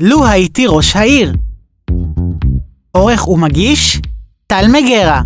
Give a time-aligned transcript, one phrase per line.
[0.00, 1.32] לו הייתי ראש העיר.
[2.90, 4.00] עורך ומגיש,
[4.46, 5.22] טל מגרה.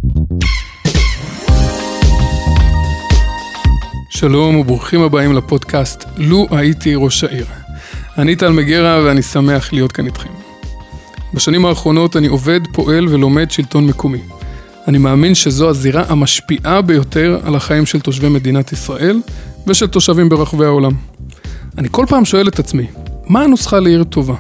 [4.11, 7.47] שלום וברוכים הבאים לפודקאסט "לו הייתי ראש העיר".
[8.19, 10.31] אני טל מגרה ואני שמח להיות כאן איתכם.
[11.35, 14.21] בשנים האחרונות אני עובד, פועל ולומד שלטון מקומי.
[14.89, 19.21] אני מאמין שזו הזירה המשפיעה ביותר על החיים של תושבי מדינת ישראל
[19.67, 20.93] ושל תושבים ברחבי העולם.
[21.79, 22.87] אני כל פעם שואל את עצמי,
[23.27, 24.35] מה הנוסחה לעיר טובה?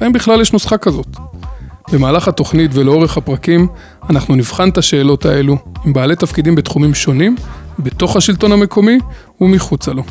[0.00, 1.16] והאם בכלל יש נוסחה כזאת?
[1.92, 3.68] במהלך התוכנית ולאורך הפרקים,
[4.10, 7.36] אנחנו נבחן את השאלות האלו עם בעלי תפקידים בתחומים שונים,
[7.78, 8.98] בתוך השלטון המקומי
[9.40, 10.02] ומחוצה לו.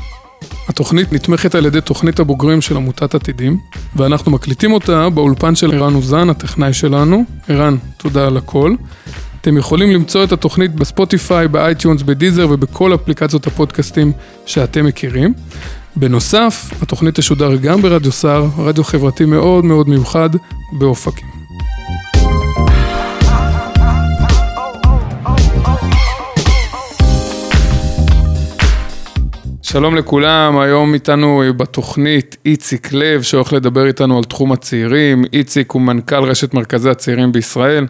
[0.68, 3.58] התוכנית נתמכת על ידי תוכנית הבוגרים של עמותת עתידים,
[3.96, 7.24] ואנחנו מקליטים אותה באולפן של ערן אוזן, הטכנאי שלנו.
[7.48, 8.76] ערן, תודה על הכל.
[9.42, 14.12] אתם יכולים למצוא את התוכנית בספוטיפיי, ב iTunes, בדיזר ובכל אפליקציות הפודקאסטים
[14.46, 15.34] שאתם מכירים.
[15.96, 20.30] בנוסף, התוכנית תשודר גם ברדיו סער, רדיו חברתי מאוד מאוד מיוחד
[20.72, 21.28] באופקים.
[29.62, 35.26] שלום לכולם, היום איתנו בתוכנית איציק לב שהולך לדבר איתנו על תחום הצעירים.
[35.34, 37.88] איציק הוא מנכ"ל רשת מרכזי הצעירים בישראל.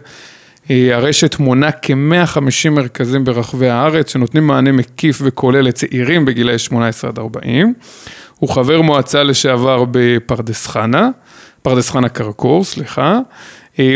[0.70, 7.74] הרשת מונה כ-150 מרכזים ברחבי הארץ שנותנים מענה מקיף וכולל לצעירים בגילאי 18 עד 40.
[8.38, 11.08] הוא חבר מועצה לשעבר בפרדס חנה,
[11.62, 13.18] פרדס חנה קרקור, סליחה.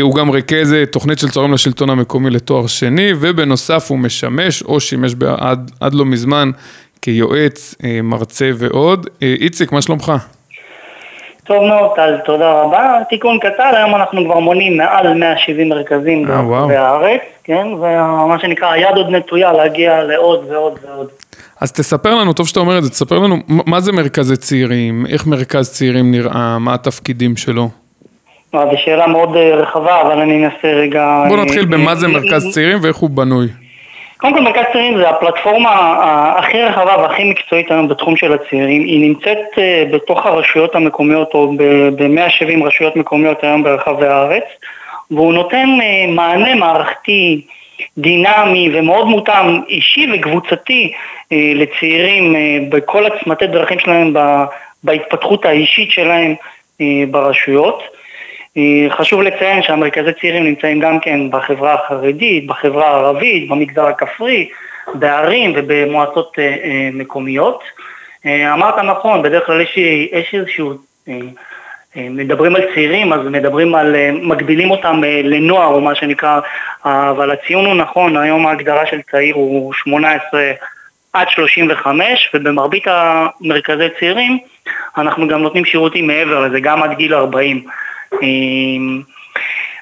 [0.01, 5.13] הוא גם ריכז תוכנית של צוערים לשלטון המקומי לתואר שני, ובנוסף הוא משמש או שימש
[5.37, 6.51] עד, עד לא מזמן
[7.01, 9.07] כיועץ, מרצה ועוד.
[9.21, 10.13] איציק, מה שלומך?
[11.45, 12.97] טוב מאוד, טל, תודה רבה.
[13.09, 16.41] תיקון קטן, היום אנחנו כבר מונים מעל 170 מרכזים אה.
[16.41, 21.07] ברחבי הארץ, כן, ומה שנקרא, היד עוד נטויה להגיע לעוד ועוד ועוד.
[21.61, 25.27] אז תספר לנו, טוב שאתה אומר את זה, תספר לנו מה זה מרכזי צעירים, איך
[25.27, 27.69] מרכז צעירים נראה, מה התפקידים שלו.
[28.51, 31.23] זו שאלה מאוד אה, רחבה, אבל אני אנסה רגע...
[31.27, 33.47] בוא אה, נתחיל במה זה מרכז צעירים ואיך הוא בנוי.
[34.25, 35.95] קודם כל מרכז צעירים זה הפלטפורמה
[36.37, 41.53] הכי רחבה והכי מקצועית היום בתחום של הצעירים, היא נמצאת אה, בתוך הרשויות המקומיות או
[41.97, 44.43] ב-170 רשויות מקומיות היום ברחבי הארץ
[45.11, 47.41] והוא נותן אה, מענה מערכתי
[47.97, 50.93] דינמי ומאוד מותאם אישי וקבוצתי
[51.31, 52.35] אה, לצעירים
[52.69, 54.13] בכל הצמתי דרכים שלהם
[54.83, 56.35] בהתפתחות האישית שלהם
[57.11, 57.94] ברשויות.
[58.89, 64.49] חשוב לציין שהמרכזי צעירים נמצאים גם כן בחברה החרדית, בחברה הערבית, במגזר הכפרי,
[64.93, 67.63] בערים ובמועצות אה, אה, מקומיות.
[68.25, 69.77] אה, אמרת נכון, בדרך כלל יש,
[70.33, 70.73] איזשהו,
[71.95, 76.39] מדברים על צעירים אז מדברים על, מגבילים אותם לנוער או מה שנקרא,
[76.85, 80.51] אבל הציון הוא נכון, היום ההגדרה של צעיר הוא 18
[81.13, 84.37] עד 35 ובמרבית המרכזי צעירים
[84.97, 87.63] אנחנו גם נותנים שירותים מעבר לזה, גם עד גיל 40.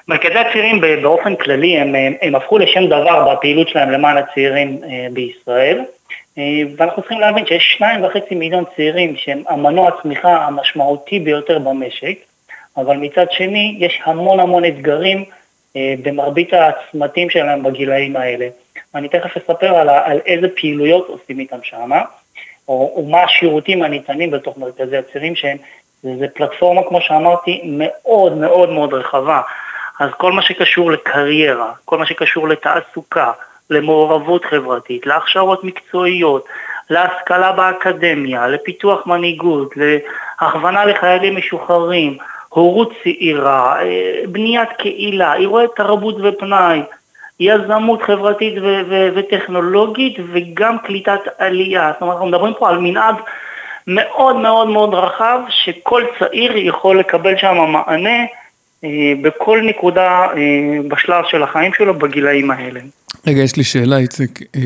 [0.08, 5.84] מרכזי הצעירים באופן כללי הם, הם הפכו לשם דבר בפעילות שלהם למען הצעירים אה, בישראל
[6.38, 12.18] אה, ואנחנו צריכים להבין שיש שניים וחצי מיליון צעירים שהם המנוע הצמיחה המשמעותי ביותר במשק
[12.76, 15.24] אבל מצד שני יש המון המון אתגרים
[15.76, 18.48] אה, במרבית הצמתים שלהם בגילאים האלה.
[18.94, 22.02] אני תכף אספר על, על איזה פעילויות עושים איתם שמה
[22.68, 25.56] או, או מה השירותים הניתנים בתוך מרכזי הצעירים שהם
[26.04, 29.40] זה פלטפורמה, כמו שאמרתי, מאוד מאוד מאוד רחבה.
[30.00, 33.32] אז כל מה שקשור לקריירה, כל מה שקשור לתעסוקה,
[33.70, 36.44] למעורבות חברתית, להכשרות מקצועיות,
[36.90, 39.74] להשכלה באקדמיה, לפיתוח מנהיגות,
[40.40, 46.82] להכוונה לחיילים משוחררים, הורות צעירה, אה, בניית קהילה, אירועי תרבות ופנאי,
[47.40, 51.90] יזמות חברתית ו- ו- וטכנולוגית וגם קליטת עלייה.
[51.92, 53.14] זאת אומרת, אנחנו מדברים פה על מנעד
[53.86, 58.24] מאוד מאוד מאוד רחב, שכל צעיר יכול לקבל שם מענה
[58.84, 58.88] אה,
[59.22, 62.80] בכל נקודה אה, בשלב של החיים שלו בגילאים האלה.
[63.26, 64.40] רגע, יש לי שאלה, איציק.
[64.56, 64.60] אה,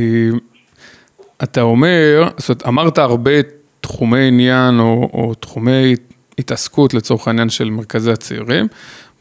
[1.42, 3.32] אתה אומר, זאת אומרת, אמרת הרבה
[3.80, 5.94] תחומי עניין או, או תחומי
[6.38, 8.66] התעסקות לצורך העניין של מרכזי הצעירים,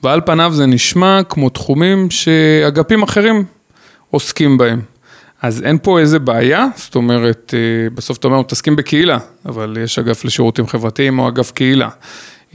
[0.04, 3.44] ועל פניו זה נשמע כמו תחומים שאגפים אחרים
[4.12, 4.82] עוסקים בהם.
[5.42, 10.00] אז אין פה איזה בעיה, זאת אומרת, אה, בסוף אתה אומר, מתעסקים בקהילה, אבל יש
[10.00, 11.90] אגף לשירותים חברתיים או אגף קהילה.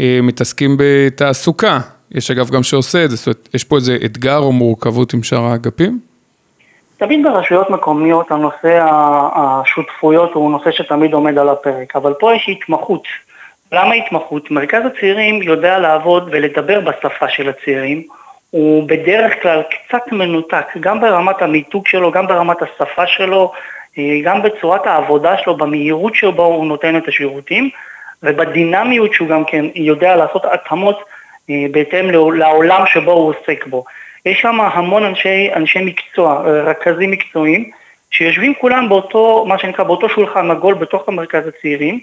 [0.01, 1.79] אה, מתעסקים בתעסוקה,
[2.11, 5.23] יש אגף גם שעושה את זה, זאת אומרת, יש פה איזה אתגר או מורכבות עם
[5.23, 5.99] שאר האגפים?
[6.97, 8.87] תמיד ברשויות מקומיות הנושא
[9.35, 13.05] השותפויות הוא נושא שתמיד עומד על הפרק, אבל פה יש התמחות.
[13.73, 14.51] למה התמחות?
[14.51, 18.03] מרכז הצעירים יודע לעבוד ולדבר בשפה של הצעירים,
[18.53, 23.53] הוא בדרך כלל קצת מנותק, גם ברמת המיתוג שלו, גם ברמת השפה שלו,
[23.99, 27.71] אה, גם בצורת העבודה שלו, במהירות שבו הוא נותן את השירותים,
[28.23, 31.05] ובדינמיות שהוא גם כן יודע לעשות התאמות
[31.71, 33.85] בהתאם לעולם שבו הוא עוסק בו.
[34.27, 37.71] יש שם המון אנשי, אנשי מקצוע, רכזים מקצועיים,
[38.11, 42.01] שיושבים כולם באותו, מה שנקרא, באותו שולחן עגול בתוך המרכז הצעירים,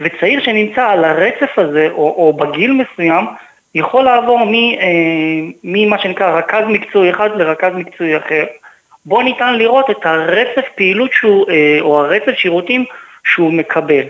[0.00, 3.26] וצעיר שנמצא על הרצף הזה, או, או בגיל מסוים,
[3.74, 4.40] יכול לעבור
[5.64, 8.44] ממה שנקרא רכז מקצועי אחד לרכז מקצועי אחר.
[9.04, 11.46] בו ניתן לראות את הרצף פעילות שהוא,
[11.80, 12.84] או הרצף שירותים
[13.24, 14.02] שהוא מקבל.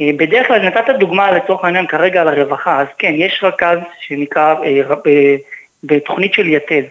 [0.00, 4.54] בדרך כלל נתת דוגמה לצורך העניין כרגע על הרווחה, אז כן, יש רכז שנקרא
[5.84, 6.82] בתוכנית של יתד,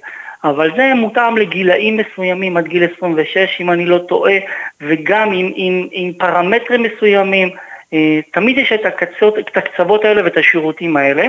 [0.44, 4.34] אבל זה מותאם לגילאים מסוימים עד גיל 26 אם אני לא טועה,
[4.82, 7.50] וגם עם, עם, עם פרמטרים מסוימים,
[8.32, 11.28] תמיד יש את, הקצות, את הקצוות האלה ואת השירותים האלה.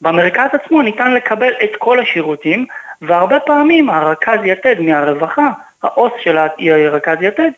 [0.00, 2.66] במרכז עצמו ניתן לקבל את כל השירותים,
[3.02, 5.48] והרבה פעמים הרכז יתד מהרווחה,
[5.82, 7.50] העו"ס של הרכז יתד,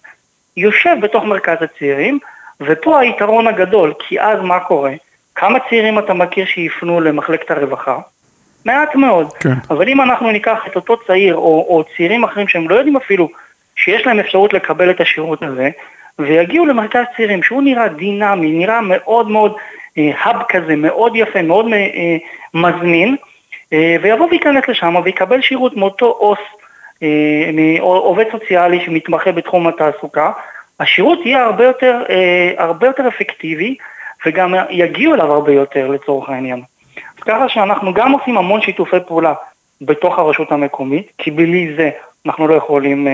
[0.56, 2.18] יושב בתוך מרכז הצעירים,
[2.60, 4.92] ופה היתרון הגדול, כי אז מה קורה?
[5.34, 7.98] כמה צעירים אתה מכיר שיפנו למחלקת הרווחה?
[8.64, 9.32] מעט מאוד.
[9.32, 9.54] כן.
[9.70, 13.28] אבל אם אנחנו ניקח את אותו צעיר, או, או צעירים אחרים שהם לא יודעים אפילו
[13.76, 15.70] שיש להם אפשרות לקבל את השירות הזה,
[16.18, 19.56] ויגיעו למרכז צעירים שהוא נראה דינמי, נראה מאוד מאוד
[19.98, 22.16] האב אה, כזה, מאוד יפה, מאוד אה,
[22.54, 23.16] מזמין,
[23.72, 26.38] אה, ויבוא וייכנס לשם ויקבל שירות מאותו עו"ס,
[27.80, 30.30] עובד סוציאלי שמתמחה בתחום התעסוקה,
[30.80, 32.02] השירות יהיה הרבה יותר,
[32.56, 33.76] הרבה יותר אפקטיבי
[34.26, 36.62] וגם יגיעו אליו הרבה יותר לצורך העניין.
[36.96, 39.34] אז ככה שאנחנו גם עושים המון שיתופי פעולה
[39.80, 41.90] בתוך הרשות המקומית, כי בלי זה
[42.26, 43.08] אנחנו לא יכולים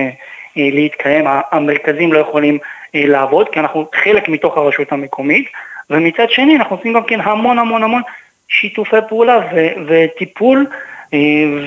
[0.55, 2.57] להתקיים, המרכזים לא יכולים
[2.93, 5.47] לעבוד, כי אנחנו חלק מתוך הרשות המקומית,
[5.89, 8.01] ומצד שני אנחנו עושים גם כן המון המון המון
[8.47, 10.65] שיתופי פעולה ו- וטיפול
[11.13, 11.19] אה,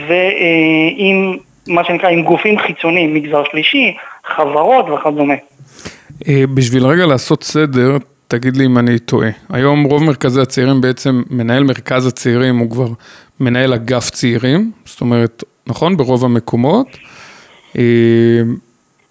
[0.09, 1.37] ועם
[1.69, 5.35] מה שנקרא עם גופים חיצוניים, מגזר שלישי, חברות וכדומה.
[6.29, 7.97] אה, בשביל רגע לעשות סדר,
[8.29, 9.29] תגיד לי אם אני טועה.
[9.53, 12.88] היום רוב מרכזי הצעירים בעצם, מנהל מרכז הצעירים הוא כבר
[13.41, 15.97] מנהל אגף צעירים, זאת אומרת, נכון?
[15.97, 16.87] ברוב המקומות.
[17.79, 17.82] אה,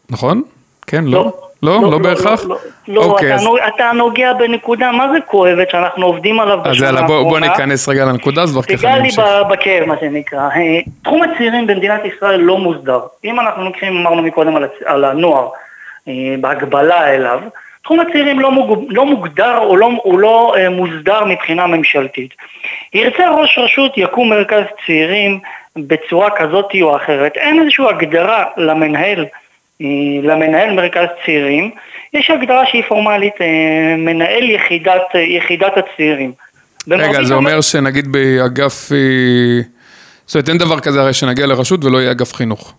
[0.10, 0.42] נכון?
[0.88, 1.12] כן, לא?
[1.26, 1.47] לא.
[1.64, 1.82] לא?
[1.82, 2.46] לא, לא בהכרח?
[2.46, 2.58] לא,
[2.88, 3.48] לא, לא אוקיי, אתה, אז...
[3.76, 6.90] אתה נוגע בנקודה מה זה כואבת שאנחנו עובדים עליו בשנה האחרונה.
[6.90, 9.16] אז יאללה, בוא, בוא ניכנס רגע לנקודה הזאת, ואחר כך אני אמשיך.
[9.16, 10.40] תיגע לי בכאב, מה שנקרא.
[10.40, 13.00] אה, תחום הצעירים במדינת ישראל לא מוסדר.
[13.26, 15.50] אם אנחנו לוקחים, אמרנו מקודם על, על הנוער,
[16.08, 17.40] אה, בהגבלה אליו,
[17.84, 22.34] תחום הצעירים לא, מוג, לא מוגדר או לא, הוא לא אה, מוסדר מבחינה ממשלתית.
[22.94, 25.40] ירצה ראש רשות יקום מרכז צעירים
[25.78, 27.38] בצורה כזאת או אחרת.
[27.38, 29.26] אין איזושהי הגדרה למנהל
[30.24, 31.72] למנהל מרכז צעירים,
[32.14, 36.32] יש הגדרה שהיא פורמלית, אה, מנהל יחידת, אה, יחידת הצעירים.
[36.88, 39.62] רגע, זה אומר שנגיד באגף, אה,
[40.26, 42.74] זאת אומרת אין דבר כזה הרי שנגיע לרשות ולא יהיה אגף חינוך.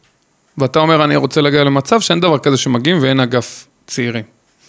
[0.58, 4.22] ואתה אומר אני רוצה להגיע למצב שאין דבר כזה שמגיעים ואין אגף צעירים.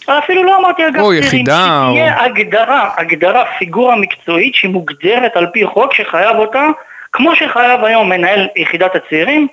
[0.04, 2.24] אפילו לא אמרתי אגף צעירים, יחידה, שתהיה או...
[2.24, 6.66] הגדרה, הגדרה, פיגורה מקצועית שמוגדרת על פי חוק שחייב אותה,
[7.12, 9.48] כמו שחייב היום מנהל יחידת הצעירים,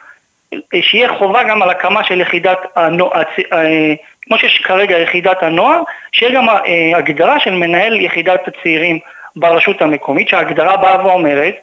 [0.81, 3.21] שיהיה חובה גם על הקמה של יחידת, הנוער,
[3.53, 8.99] אה, כמו שיש כרגע יחידת הנוער, שיהיה גם אה, הגדרה של מנהל יחידת הצעירים
[9.35, 11.55] ברשות המקומית, שההגדרה באה ואומרת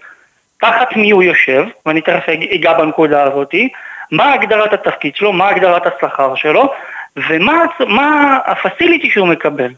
[0.60, 3.68] תחת מי הוא יושב, ואני תכף אגע בנקודה הזאתי,
[4.10, 6.72] מה הגדרת התפקיד שלו, מה הגדרת השכר שלו,
[7.16, 9.70] ומה הפסיליטי שהוא מקבל.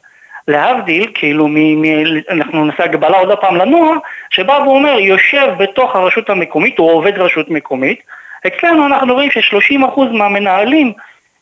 [0.49, 1.85] להבדיל, כאילו, מ, מ,
[2.31, 3.97] אנחנו נעשה הגבלה עוד פעם לנוער,
[4.31, 8.03] שבא ואומר, יושב בתוך הרשות המקומית, הוא עובד רשות מקומית,
[8.47, 10.93] אצלנו אנחנו רואים ש-30% מהמנהלים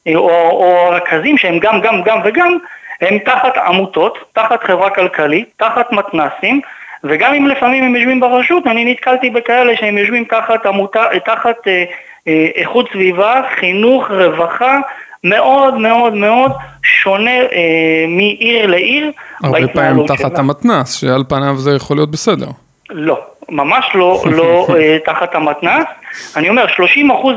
[0.07, 2.59] אה, או, או הרכזים שהם גם גם גם וגם
[3.01, 6.61] הם תחת עמותות, תחת חברה כלכלית, תחת מתנסים
[7.05, 11.85] וגם אם לפעמים הם יושבים ברשות, אני נתקלתי בכאלה שהם יושבים תחת עמותה, תחת אה,
[12.29, 14.79] אה, איכות סביבה, חינוך, רווחה,
[15.25, 19.11] מאוד מאוד מאוד שונה אה, מעיר לעיר.
[19.43, 22.47] הרבה פעמים תחת המתנ"ס, שעל פניו זה יכול להיות בסדר.
[22.91, 25.85] לא, ממש לא, לא אה, תחת המתנ"ס.
[26.37, 26.71] אני אומר, 30%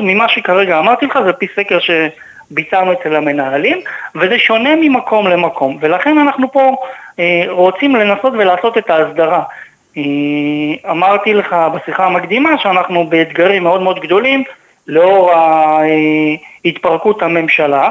[0.02, 3.82] ממה שכרגע אמרתי לך זה פי סקר שביצענו אצל המנהלים,
[4.16, 6.76] וזה שונה ממקום למקום, ולכן אנחנו פה
[7.20, 9.44] אה, רוצים לנסות ולעשות את ההסדרה.
[9.98, 14.44] אה, אמרתי לך בשיחה המקדימה שאנחנו באתגרים מאוד מאוד גדולים
[14.88, 15.32] לאור
[16.66, 17.90] התפרקות הממשלה,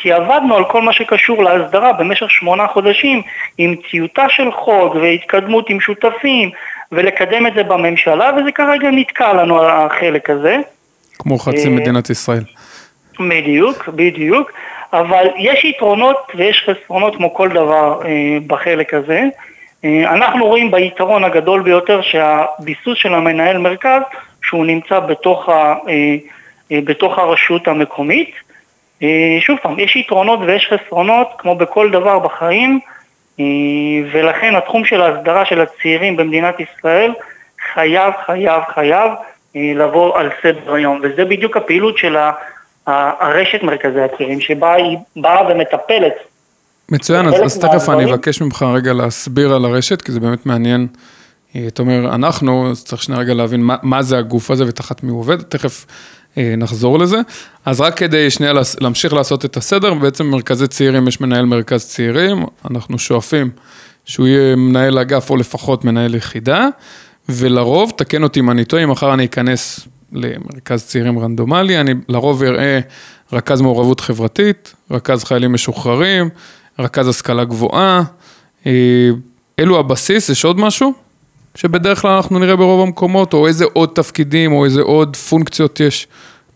[0.00, 3.22] כי עבדנו על כל מה שקשור להסדרה במשך שמונה חודשים
[3.58, 6.50] עם טיוטה של חוק והתקדמות עם שותפים
[6.92, 10.56] ולקדם את זה בממשלה, וזה כרגע נתקע לנו החלק הזה.
[11.18, 12.44] כמו חצי אה, מדינת ישראל.
[13.20, 14.52] בדיוק, בדיוק,
[14.92, 19.22] אבל יש יתרונות ויש חסרונות כמו כל דבר אה, בחלק הזה.
[19.84, 24.02] אה, אנחנו רואים ביתרון הגדול ביותר שהביסוס של המנהל מרכז,
[24.42, 25.74] שהוא נמצא בתוך, ה,
[26.70, 28.30] בתוך הרשות המקומית.
[29.40, 32.80] שוב פעם, יש יתרונות ויש חסרונות, כמו בכל דבר בחיים,
[34.12, 37.12] ולכן התחום של ההסדרה של הצעירים במדינת ישראל
[37.74, 39.10] חייב, חייב, חייב
[39.56, 42.16] אה, לבוא על סדר היום, וזה בדיוק הפעילות של
[42.86, 46.14] הרשת מרכזי הצעירים, שבה היא באה ומטפלת.
[46.90, 50.86] מצוין, אז, אז תכף אני אבקש ממך רגע להסביר על הרשת, כי זה באמת מעניין.
[51.56, 55.02] אה, אתה אומר, אנחנו, אז צריך שנייה רגע להבין מה, מה זה הגוף הזה ותחת
[55.02, 55.94] מי הוא עובד, תכף אה,
[56.36, 57.20] נחזור לזה.
[57.64, 62.44] אז רק כדי שנייה להמשיך לעשות את הסדר, בעצם במרכזי צעירים יש מנהל מרכז צעירים,
[62.70, 63.50] אנחנו שואפים
[64.04, 66.68] שהוא יהיה מנהל אגף או לפחות מנהל יחידה,
[67.28, 72.42] ולרוב, תקן אותי אם אני טועה, אם מחר אני אכנס למרכז צעירים רנדומלי, אני לרוב
[72.42, 72.80] אראה
[73.32, 76.28] רכז מעורבות חברתית, רכז חיילים משוחררים,
[76.78, 78.02] רכז השכלה גבוהה.
[78.66, 79.10] אה,
[79.58, 81.07] אלו הבסיס, יש עוד משהו?
[81.58, 86.06] שבדרך כלל אנחנו נראה ברוב המקומות, או איזה עוד תפקידים, או איזה עוד פונקציות יש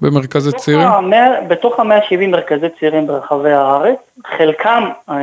[0.00, 0.88] במרכזי בתוך צעירים?
[0.88, 3.96] המאה, בתוך ה-170 מרכזי צעירים ברחבי הארץ,
[4.38, 5.14] חלקם אה,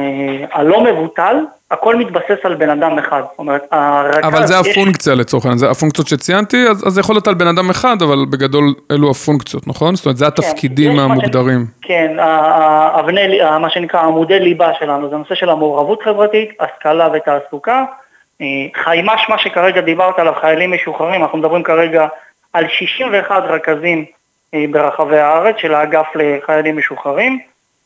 [0.54, 1.36] הלא מבוטל,
[1.72, 3.22] הכל מתבסס על בן אדם אחד.
[3.22, 4.24] זאת אומרת, הרכז...
[4.24, 5.20] אבל זה הפונקציה יש...
[5.20, 8.26] לצורך העניין, זה הפונקציות שציינתי, אז, אז זה יכול להיות על בן אדם אחד, אבל
[8.30, 9.96] בגדול אלו הפונקציות, נכון?
[9.96, 11.66] זאת אומרת, זה כן, התפקידים המוגדרים.
[11.66, 11.88] ש...
[11.88, 12.18] כן,
[13.00, 17.86] אבני, מה שנקרא עמודי ליבה שלנו, זה נושא של המעורבות חברתית, השכלה ותעסוקה.
[18.42, 18.46] אה,
[18.84, 22.08] חיימ"ש, מה שכרגע דיברת עליו, חיילים משוחררים, אנחנו מדברים כרגע
[22.54, 24.06] על 61 רכזים
[24.54, 27.40] אה, ברחבי הארץ של האגף לחיילים משוחררים,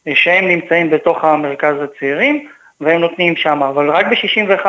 [0.07, 2.47] אה, שהם נמצאים בתוך המרכז הצעירים,
[2.81, 4.65] והם נותנים שם, אבל רק ב-61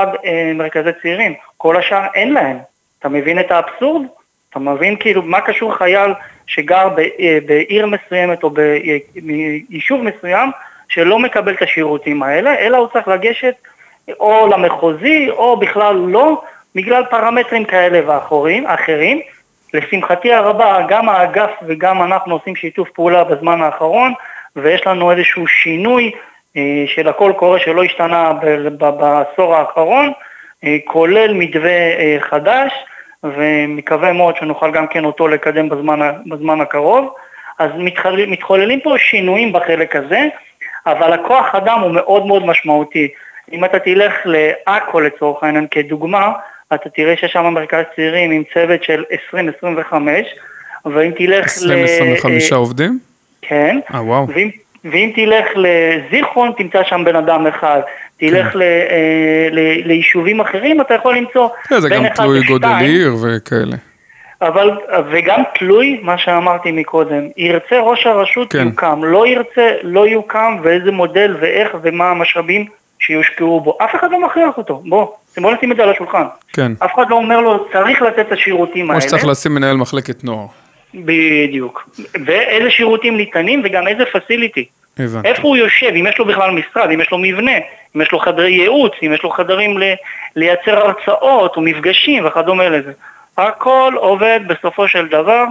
[0.54, 2.58] מרכזי צעירים, כל השאר אין להם.
[2.98, 4.02] אתה מבין את האבסורד?
[4.50, 6.10] אתה מבין כאילו מה קשור חייל
[6.46, 6.88] שגר
[7.46, 10.50] בעיר מסוימת או ביישוב מסוים
[10.88, 13.54] שלא מקבל את השירותים האלה, אלא הוא צריך לגשת
[14.20, 16.42] או למחוזי, או בכלל לא,
[16.74, 18.64] בגלל פרמטרים כאלה ואחרים.
[19.74, 24.12] לשמחתי הרבה, גם האגף וגם אנחנו עושים שיתוף פעולה בזמן האחרון,
[24.56, 26.12] ויש לנו איזשהו שינוי
[26.56, 28.32] אה, של הקול קורא שלא השתנה
[28.78, 30.12] בעשור האחרון,
[30.64, 32.72] אה, כולל מתווה אה, חדש,
[33.24, 37.14] ומקווה מאוד שנוכל גם כן אותו לקדם בזמן, בזמן הקרוב.
[37.58, 37.70] אז
[38.26, 40.20] מתחוללים פה שינויים בחלק הזה,
[40.86, 43.08] אבל הכוח אדם הוא מאוד מאוד משמעותי.
[43.52, 46.32] אם אתה תלך לעכו לצורך העניין כדוגמה,
[46.74, 49.94] אתה תראה שיש שם מרכז צעירים עם צוות של 20-25,
[50.84, 52.54] ואם תלך 20-25 ל...
[52.54, 52.98] עובדים?
[53.42, 53.78] כן.
[53.94, 54.26] אה, וואו.
[54.34, 54.50] ואם,
[54.84, 57.80] ואם תלך לזיכרון, תמצא שם בן אדם אחד.
[58.16, 58.58] תלך כן.
[58.58, 63.76] ל, אה, ל, ליישובים אחרים, אתה יכול למצוא כן, זה גם תלוי גודל עיר וכאלה.
[64.42, 64.70] אבל,
[65.10, 68.66] וגם תלוי מה שאמרתי מקודם, ירצה ראש הרשות כן.
[68.66, 72.66] יוקם, לא ירצה לא יוקם ואיזה מודל ואיך ומה המשאבים
[73.06, 75.06] שיושקעו בו, אף אחד לא מכריח אותו, בוא,
[75.38, 76.24] בוא נשים את זה על השולחן.
[76.52, 76.72] כן.
[76.84, 79.00] אף אחד לא אומר לו, צריך לתת את השירותים האלה.
[79.00, 80.46] כמו שצריך לשים מנהל מחלקת נוער.
[80.94, 81.88] בדיוק.
[82.26, 84.64] ואיזה שירותים ניתנים וגם איזה פסיליטי.
[84.98, 85.28] הבנתי.
[85.28, 87.52] איפה הוא יושב, אם יש לו בכלל משרד, אם יש לו מבנה,
[87.96, 89.94] אם יש לו חדרי ייעוץ, אם יש לו חדרים ל-
[90.36, 92.92] לייצר הרצאות או מפגשים וכדומה לזה.
[93.38, 95.44] הכל עובד בסופו של דבר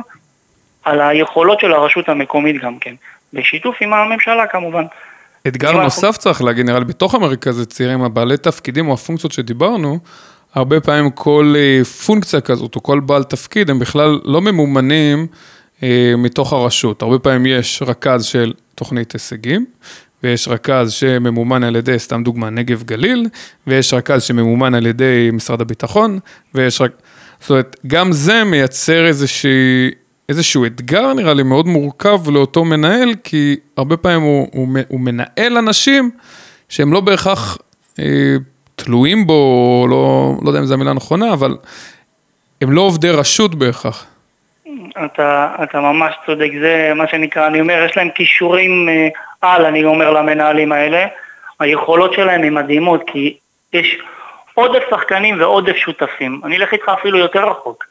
[0.84, 2.94] על היכולות של הרשות המקומית גם כן,
[3.34, 4.84] בשיתוף עם הממשלה כמובן.
[5.48, 6.22] אתגר נוסף אנחנו...
[6.22, 10.00] צריך להגיד, נראה לי, בתוך המרכז הצעירים, הבעלי תפקידים או הפונקציות שדיברנו,
[10.54, 15.28] הרבה פעמים כל אה, פונקציה כזאת או כל בעל תפקיד, הם בכלל לא ממומנים
[15.84, 17.02] אה, מתוך הרשות.
[17.02, 19.66] הרבה פעמים יש רכז של תוכנית הישגים,
[20.24, 23.28] ויש רכז שממומן על ידי, סתם דוגמה, נגב גליל,
[23.68, 26.20] ויש רכז שממומן על ידי משרד הביטחון,
[26.56, 26.92] ויש רק...
[27.40, 29.92] זאת אומרת, גם זה מייצר איזושהי
[30.30, 35.58] איזשהו אתגר נראה לי מאוד מורכב לאותו מנהל, כי הרבה פעמים הוא, הוא, הוא מנהל
[35.58, 36.12] אנשים
[36.70, 37.58] שהם לא בהכרח
[38.00, 38.36] אה,
[38.76, 41.58] תלויים בו, לא, לא יודע אם זו המילה הנכונה, אבל
[42.62, 44.06] הם לא עובדי רשות בהכרח.
[45.06, 49.08] אתה, אתה ממש צודק, זה מה שנקרא, אני אומר, יש להם כישורים אה,
[49.42, 51.06] על, אני אומר למנהלים האלה,
[51.60, 53.38] היכולות שלהם הן מדהימות, כי
[53.74, 53.98] יש
[54.54, 56.42] עודף שחקנים ועודף שותפים.
[56.44, 57.84] אני אלך איתך אפילו יותר רחוק.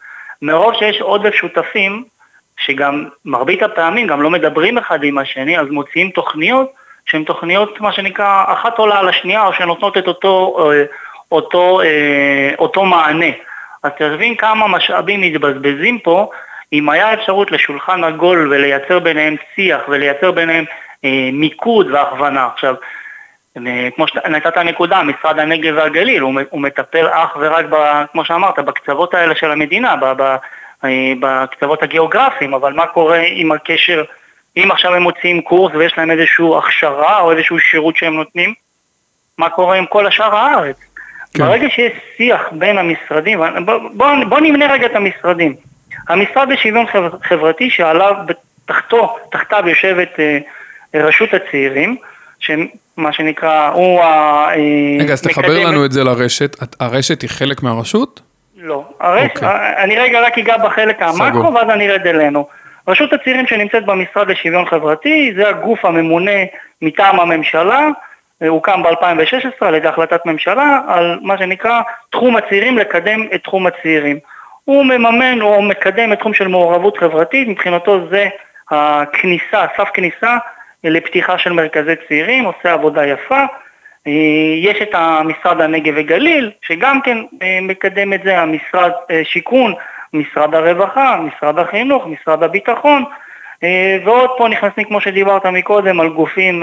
[0.43, 2.05] מרוב שיש עודף שותפים,
[2.57, 6.73] שגם מרבית הפעמים גם לא מדברים אחד עם השני, אז מוציאים תוכניות
[7.07, 10.85] שהן תוכניות, מה שנקרא, אחת עולה על השנייה, או שנותנות את אותו, אה,
[11.33, 13.31] אותו, אה, אותו מענה.
[13.83, 16.31] אז תבין כמה משאבים מתבזבזים פה,
[16.73, 20.65] אם היה אפשרות לשולחן עגול ולייצר ביניהם שיח ולייצר ביניהם
[21.05, 22.49] אה, מיקוד והכוונה.
[22.55, 22.75] עכשיו,
[23.97, 27.77] כמו שנתת נקודה, משרד הנגב והגליל, הוא, הוא מטפל אך ורק, ב,
[28.13, 30.37] כמו שאמרת, בקצוות האלה של המדינה, ב, ב, אה,
[31.21, 34.05] בקצוות הגיאוגרפיים, אבל מה קורה עם הקשר,
[34.57, 38.55] אם עכשיו הם מוציאים קורס ויש להם איזושהי הכשרה או איזשהו שירות שהם נותנים,
[39.39, 40.77] מה קורה עם כל השאר הארץ?
[41.35, 41.45] כן.
[41.45, 45.55] ברגע שיש שיח בין המשרדים, בוא, בוא, בוא נמנה רגע את המשרדים.
[46.09, 46.87] המשרד לשוויון
[47.23, 48.15] חברתי שעליו
[48.67, 50.39] תחתו, תחתיו יושבת אה,
[50.95, 51.97] רשות הצעירים,
[52.41, 54.49] שמה שנקרא, הוא ה...
[55.01, 56.57] רגע, אז תחבר לנו את זה לרשת.
[56.81, 58.21] הרשת היא חלק מהרשות?
[58.63, 58.85] לא.
[59.01, 59.31] הרש...
[59.35, 59.49] אוקיי.
[59.77, 61.55] אני רגע רק אגע בחלק המקרו סגור.
[61.55, 62.49] ואז אני ארד אלינו.
[62.89, 66.41] רשות הצעירים שנמצאת במשרד לשוויון חברתי זה הגוף הממונה
[66.83, 67.89] מטעם הממשלה,
[68.43, 73.67] אה, הוקם ב-2016 על ידי החלטת ממשלה על מה שנקרא תחום הצעירים, לקדם את תחום
[73.67, 74.19] הצעירים.
[74.65, 78.29] הוא מממן או מקדם את תחום של מעורבות חברתית, מבחינתו זה
[78.71, 80.37] הכניסה, סף כניסה
[80.85, 83.45] לפתיחה של מרכזי צעירים, עושה עבודה יפה.
[84.07, 84.13] אה,
[84.57, 89.75] יש את המשרד הנגב וגליל, שגם כן אה, מקדם את זה, המשרד אה, שיכון,
[90.13, 93.05] משרד הרווחה, משרד החינוך, משרד הביטחון,
[94.05, 96.63] ועוד פה נכנסים, כמו שדיברת מקודם, על גופים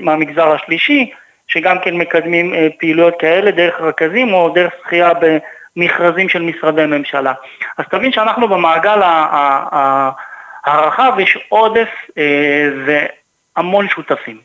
[0.00, 1.10] מהמגזר השלישי,
[1.48, 5.10] שגם כן מקדמים פעילויות כאלה דרך רכזים או דרך זכייה
[5.76, 7.32] במכרזים של משרדי ממשלה.
[7.78, 9.00] אז תבין שאנחנו במעגל
[10.64, 11.88] הרחב יש עודף
[12.86, 14.38] והמון שותפים.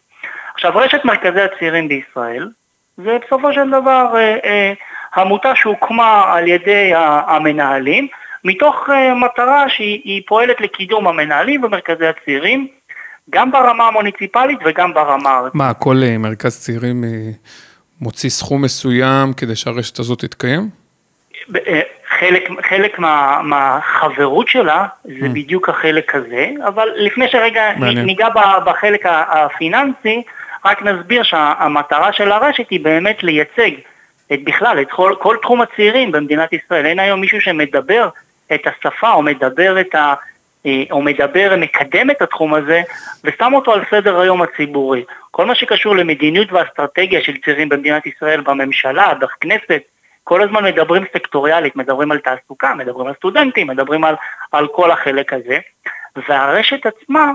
[0.59, 2.49] עכשיו, רשת מרכזי הצעירים בישראל,
[2.97, 4.73] זה בסופו של דבר אה, אה,
[5.15, 6.91] עמותה שהוקמה על ידי
[7.27, 8.07] המנהלים,
[8.43, 12.67] מתוך אה, מטרה שהיא היא פועלת לקידום המנהלים ומרכזי הצעירים,
[13.29, 15.55] גם ברמה המוניציפלית וגם ברמה הארצית.
[15.55, 17.03] מה, כל מרכז צעירים
[18.01, 20.69] מוציא סכום מסוים כדי שהרשת הזאת תתקיים?
[22.19, 25.29] חלק, חלק מה, מהחברות שלה זה Mm.
[25.29, 28.05] בדיוק החלק הזה, אבל לפני שרגע מעניין.
[28.05, 28.27] ניגע
[28.65, 30.23] בחלק הפיננסי,
[30.65, 33.71] רק נסביר שהמטרה של הרשת היא באמת לייצג
[34.33, 36.85] את בכלל, את כל, כל תחום הצעירים במדינת ישראל.
[36.85, 38.09] אין היום מישהו שמדבר
[38.53, 40.13] את השפה או מדבר את ה...
[40.65, 42.81] אה, או מדבר, מקדם את התחום הזה
[43.23, 45.03] ושם אותו על סדר היום הציבורי.
[45.31, 49.81] כל מה שקשור למדיניות ואסטרטגיה של צעירים במדינת ישראל, בממשלה, בכנסת,
[50.23, 54.15] כל הזמן מדברים סקטוריאלית, מדברים על תעסוקה, מדברים על סטודנטים, מדברים על,
[54.51, 55.59] על כל החלק הזה,
[56.29, 57.31] והרשת עצמה,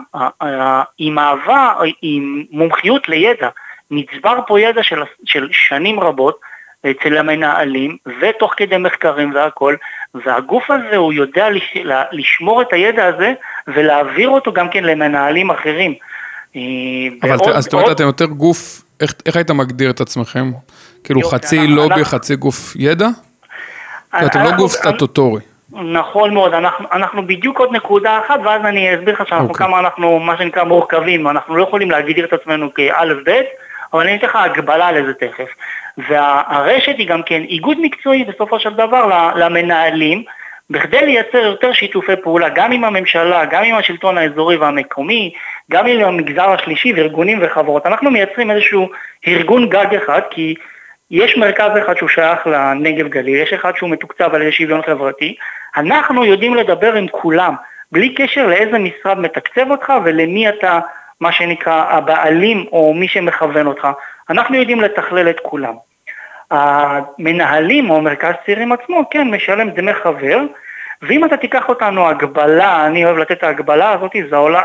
[0.99, 3.49] היא מהווה, היא מומחיות לידע.
[3.91, 6.41] נצבר פה ידע של, של שנים רבות
[6.91, 9.75] אצל המנהלים, ותוך כדי מחקרים והכל,
[10.14, 11.76] והגוף הזה הוא יודע לש,
[12.12, 13.33] לשמור את הידע הזה
[13.68, 15.94] ולהעביר אותו גם כן למנהלים אחרים.
[16.57, 16.61] אה,
[17.23, 20.51] אבל ת- אז זאת אומרת, אתם יותר גוף, איך- איך היית מגדיר את עצמכם?
[21.05, 23.09] כאילו יופי, חצי לובי, חצי גוף ידע?
[24.18, 25.40] כי אתם לא גוף סטטוטורי.
[25.74, 29.66] נכון מאוד, אנחנו, אנחנו בדיוק עוד נקודה אחת, ואז אני אסביר לך שאנחנו אוקיי.
[29.66, 33.46] כמה אנחנו, מה שנקרא, מורכבים, אנחנו לא יכולים להגדיר את עצמנו כאלף בית,
[33.92, 35.48] אבל אני אתן לך הגבלה לזה תכף.
[36.08, 40.24] והרשת היא גם כן איגוד מקצועי בסופו של דבר למנהלים,
[40.70, 45.32] בכדי לייצר יותר שיתופי פעולה, גם עם הממשלה, גם עם השלטון האזורי והמקומי,
[45.70, 47.87] גם עם המגזר השלישי וארגונים וחברות.
[47.87, 48.88] אנחנו מייצרים איזשהו
[49.28, 50.54] ארגון גג אחד, כי
[51.11, 55.37] יש מרכז אחד שהוא שייך לנגב גליל, יש אחד שהוא מתוקצב על ידי שוויון חברתי,
[55.77, 57.55] אנחנו יודעים לדבר עם כולם,
[57.93, 60.81] בלי קשר לאיזה משרד מתקצב אותך ולמי אתה,
[61.21, 63.88] מה שנקרא, הבעלים או מי שמכוון אותך.
[64.31, 65.75] אנחנו יודעים לתכלל את כולם.
[66.51, 70.40] המנהלים או מרכז צעירים עצמו, כן, משלם דמי חבר,
[71.03, 74.62] ואם אתה תיקח אותנו הגבלה, אני אוהב לתת את ההגבלה הזאת, זה העולה,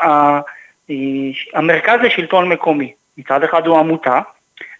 [1.54, 2.93] המרכז לשלטון מקומי.
[3.17, 4.19] מצד אחד הוא עמותה,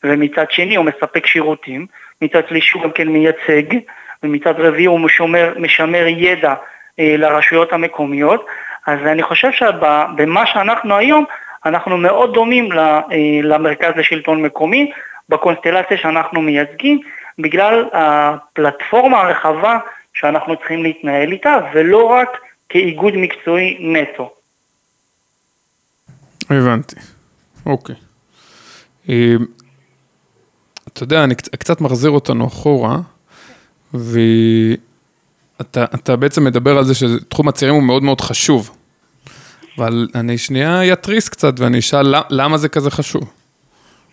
[0.04, 1.86] ומצד שני הוא מספק שירותים,
[2.22, 3.78] מצד שלישי הוא גם כן מייצג,
[4.24, 6.54] ומצד רביעי הוא משומר, משמר ידע
[7.00, 8.46] אה, לרשויות המקומיות,
[8.88, 11.26] אז אני חושב שבמה שאנחנו היום,
[11.66, 13.02] אנחנו מאוד דומים ל- אה,
[13.44, 14.92] למרכז לשלטון מקומי,
[15.30, 17.00] בקונסטלציה שאנחנו מייצגים,
[17.40, 19.80] בגלל הפלטפורמה הרחבה
[20.14, 22.30] שאנחנו צריכים להתנהל איתה, ולא רק
[22.70, 24.34] כאיגוד מקצועי נטו.
[26.50, 26.96] הבנתי,
[27.66, 27.96] אוקיי.
[31.00, 32.98] אתה יודע, אני קצ- קצת מחזיר אותנו אחורה,
[33.94, 34.26] ואתה
[35.96, 38.76] אתה בעצם מדבר על זה שתחום הצעירים הוא מאוד מאוד חשוב.
[39.78, 43.32] אבל אני שנייה אתריס קצת ואני אשאל "למ- למה זה כזה חשוב.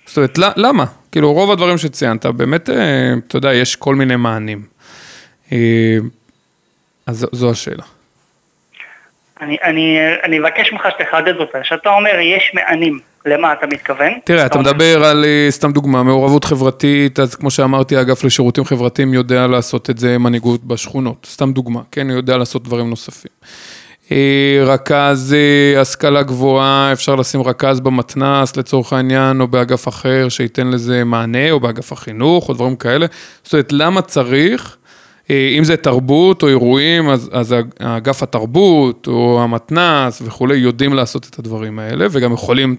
[0.07, 0.85] זאת אומרת, למה?
[1.13, 2.75] כאילו, רוב הדברים שציינת, באמת, אה,
[3.29, 4.67] אתה יודע, יש כל מיני מענים.
[5.53, 5.97] אה,
[7.07, 7.83] אז זו- השאלה.
[9.41, 11.59] אני, אני, אני אבקש ממך שתחדד אותה.
[11.63, 14.13] כשאתה אומר יש מענים, למה אתה מתכוון?
[14.25, 19.15] תראה, אתה מדבר על, אה, סתם דוגמה, מעורבות חברתית, אז כמו שאמרתי, האגף לשירותים חברתיים
[19.15, 23.31] יודע לעשות את זה מנהיגות בשכונות, סתם דוגמה, כן, הוא יודע לעשות דברים נוספים.
[24.13, 30.67] אה, רכז אה, השכלה גבוהה, אפשר לשים רכז במתנ"ס לצורך העניין, או באגף אחר שייתן
[30.67, 33.07] לזה מענה, או באגף החינוך, או דברים כאלה.
[33.43, 34.77] זאת אומרת, למה צריך,
[35.31, 41.39] אם זה תרבות או אירועים, אז, אז האגף התרבות, או המתנ"ס וכולי, יודעים לעשות את
[41.39, 42.77] הדברים האלה, וגם יכולים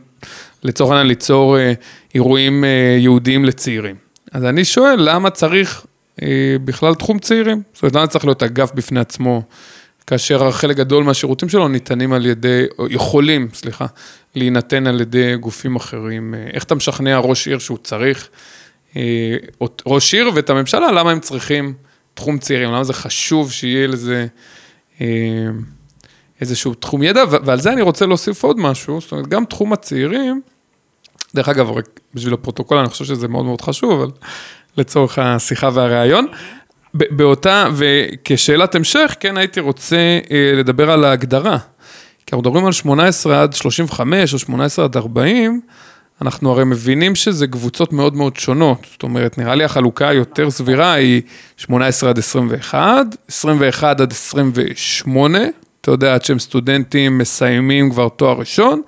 [0.64, 1.74] לצורך העניין ליצור אה,
[2.16, 3.96] אירועים אה, ייעודיים לצעירים.
[4.32, 5.86] אז אני שואל, למה צריך
[6.22, 7.62] אה, בכלל תחום צעירים?
[7.74, 9.42] זאת אומרת, למה צריך להיות אגף בפני עצמו,
[10.08, 13.86] כאשר חלק גדול מהשירותים שלו ניתנים על ידי, או יכולים, סליחה,
[14.36, 16.34] להינתן על ידי גופים אחרים.
[16.54, 18.30] איך אתה משכנע ראש עיר שהוא צריך,
[19.86, 21.74] ראש עיר ואת הממשלה, למה הם צריכים
[22.18, 24.28] תחום צעירים, למה זה חשוב שיהיה לזה
[25.02, 25.08] אה,
[26.42, 30.42] איזשהו תחום ידע, ועל זה אני רוצה להוסיף עוד משהו, זאת אומרת, גם תחום הצעירים,
[31.36, 34.12] דרך אגב, רק בשביל הפרוטוקול, אני חושב שזה מאוד מאוד חשוב, אבל
[34.78, 36.28] לצורך השיחה והראיון.
[36.94, 41.58] באותה, וכשאלת המשך, כן הייתי רוצה אה, לדבר על ההגדרה.
[42.26, 45.62] כי אנחנו מדברים על 18 עד 35 או 18 עד 40,
[46.22, 48.88] אנחנו הרי מבינים שזה קבוצות מאוד מאוד שונות.
[48.92, 51.22] זאת אומרת, נראה לי החלוקה היותר סבירה היא
[51.58, 55.40] 18 עד 21, 21 עד 28,
[55.82, 58.82] אתה יודע, עד שהם סטודנטים מסיימים כבר תואר ראשון,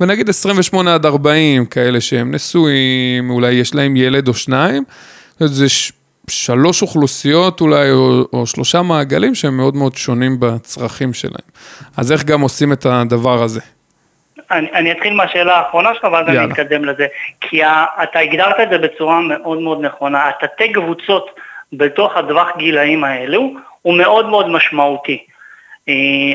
[0.00, 4.84] ונגיד 28 עד 40, כאלה שהם נשואים, אולי יש להם ילד או שניים.
[5.38, 5.92] זה ש...
[6.30, 11.48] שלוש אוכלוסיות אולי, או, או שלושה מעגלים שהם מאוד מאוד שונים בצרכים שלהם.
[11.96, 13.60] אז איך גם עושים את הדבר הזה?
[14.50, 16.44] אני, אני אתחיל מהשאלה האחרונה שלך ואז יאללה.
[16.44, 17.06] אני אתקדם לזה.
[17.40, 20.28] כי ה, אתה הגדרת את זה בצורה מאוד מאוד נכונה.
[20.28, 21.30] התתי קבוצות
[21.72, 25.24] בתוך הטווח גילאים האלו הוא מאוד מאוד משמעותי.
[25.88, 25.94] אה,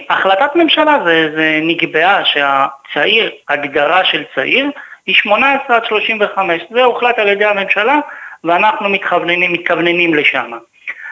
[0.09, 4.71] החלטת ממשלה זה, זה נקבעה שהצעיר, הגדרה של צעיר,
[5.05, 6.61] היא 18 עד 35.
[6.71, 7.99] זה הוחלט על ידי הממשלה
[8.43, 10.51] ואנחנו מתכווננים, מתכווננים לשם.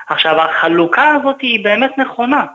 [0.10, 2.46] עכשיו החלוקה הזאת היא באמת נכונה,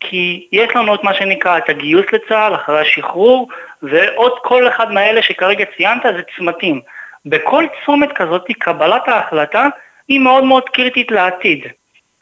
[0.00, 3.48] כי יש לנו את מה שנקרא את הגיוס לצה"ל אחרי השחרור,
[3.82, 6.80] ועוד כל אחד מאלה שכרגע ציינת זה צמתים.
[7.26, 9.66] בכל צומת כזאת קבלת ההחלטה
[10.08, 11.64] היא מאוד מאוד קריטית לעתיד.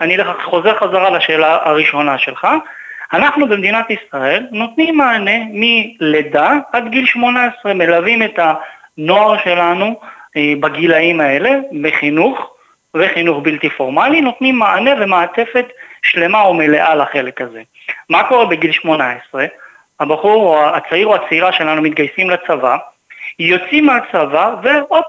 [0.01, 2.47] אני חוזר חזרה לשאלה הראשונה שלך.
[3.13, 10.01] אנחנו במדינת ישראל נותנים מענה מלידה עד גיל 18, מלווים את הנוער שלנו
[10.37, 11.51] אה, בגילאים האלה,
[11.83, 12.55] בחינוך
[12.95, 15.67] וחינוך בלתי פורמלי, נותנים מענה ומעטפת
[16.05, 17.63] שלמה או מלאה לחלק הזה.
[18.09, 19.45] מה קורה בגיל 18?
[20.01, 22.77] הבחור או הצעיר או הצעירה שלנו מתגייסים לצבא,
[23.39, 25.07] יוצאים מהצבא והופ,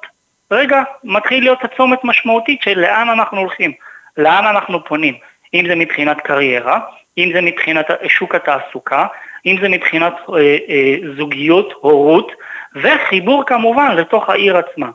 [0.52, 3.72] רגע, מתחיל להיות הצומת משמעותית של לאן אנחנו הולכים,
[4.18, 5.14] לאן אנחנו פונים,
[5.54, 6.80] אם זה מבחינת קריירה,
[7.18, 9.08] אם זה מבחינת שוק התעסוקה,
[9.46, 12.32] אם זה מבחינת אה, אה, זוגיות, הורות,
[12.76, 14.90] וחיבור כמובן לתוך העיר עצמה.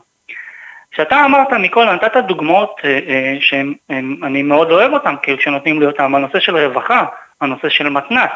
[0.91, 6.15] כשאתה אמרת מקודם, נתת דוגמאות אה, אה, שאני מאוד אוהב אותן, כאילו שנותנים לי אותן,
[6.15, 7.05] הנושא של רווחה,
[7.41, 8.31] הנושא של מתנ"ס.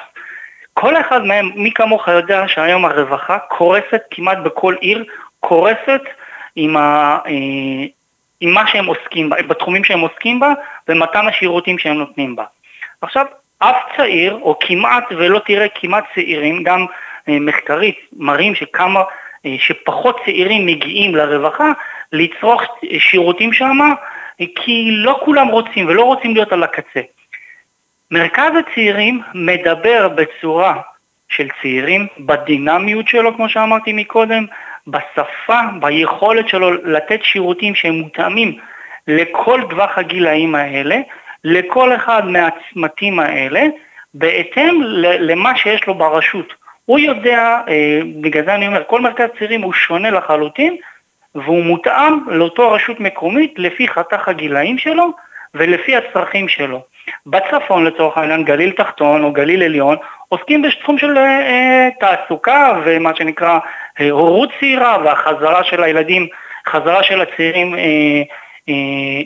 [0.73, 5.05] כל אחד מהם, מי כמוך יודע שהיום הרווחה קורסת כמעט בכל עיר,
[5.39, 6.01] קורסת
[6.55, 7.85] עם, ה, אה,
[8.41, 10.53] עם מה שהם עוסקים בה, בתחומים שהם עוסקים בה
[10.87, 12.43] ומתן השירותים שהם נותנים בה.
[13.01, 13.25] עכשיו,
[13.59, 16.85] אף צעיר, או כמעט ולא תראה כמעט צעירים, גם
[17.27, 19.03] מחקרית מראים שכמה,
[19.57, 21.71] שפחות צעירים מגיעים לרווחה,
[22.15, 22.61] לצרוך
[22.99, 23.79] שירותים שם,
[24.37, 27.01] כי לא כולם רוצים ולא רוצים להיות על הקצה.
[28.11, 30.81] מרכז הצעירים מדבר בצורה
[31.29, 34.45] של צעירים, בדינמיות שלו, כמו שאמרתי מקודם,
[34.87, 38.59] בשפה, ביכולת שלו לתת שירותים שהם מותאמים
[39.07, 40.97] לכל טווח הגילאים האלה,
[41.43, 43.63] לכל אחד מהצמתים האלה,
[44.13, 44.81] בהתאם
[45.19, 46.53] למה שיש לו ברשות.
[46.85, 50.77] הוא יודע, אה, בגלל זה אני אומר, כל מרכז צעירים הוא שונה לחלוטין,
[51.35, 55.11] והוא מותאם לאותו רשות מקומית לפי חתך הגילאים שלו
[55.53, 56.83] ולפי הצרכים שלו.
[57.25, 59.97] בצפון לצורך העניין גליל תחתון או גליל עליון
[60.29, 63.59] עוסקים בתחום של אה, תעסוקה ומה שנקרא
[63.99, 66.27] אה, הורות צעירה והחזרה של הילדים,
[66.67, 67.81] חזרה של הצעירים אה,
[68.69, 68.73] אה,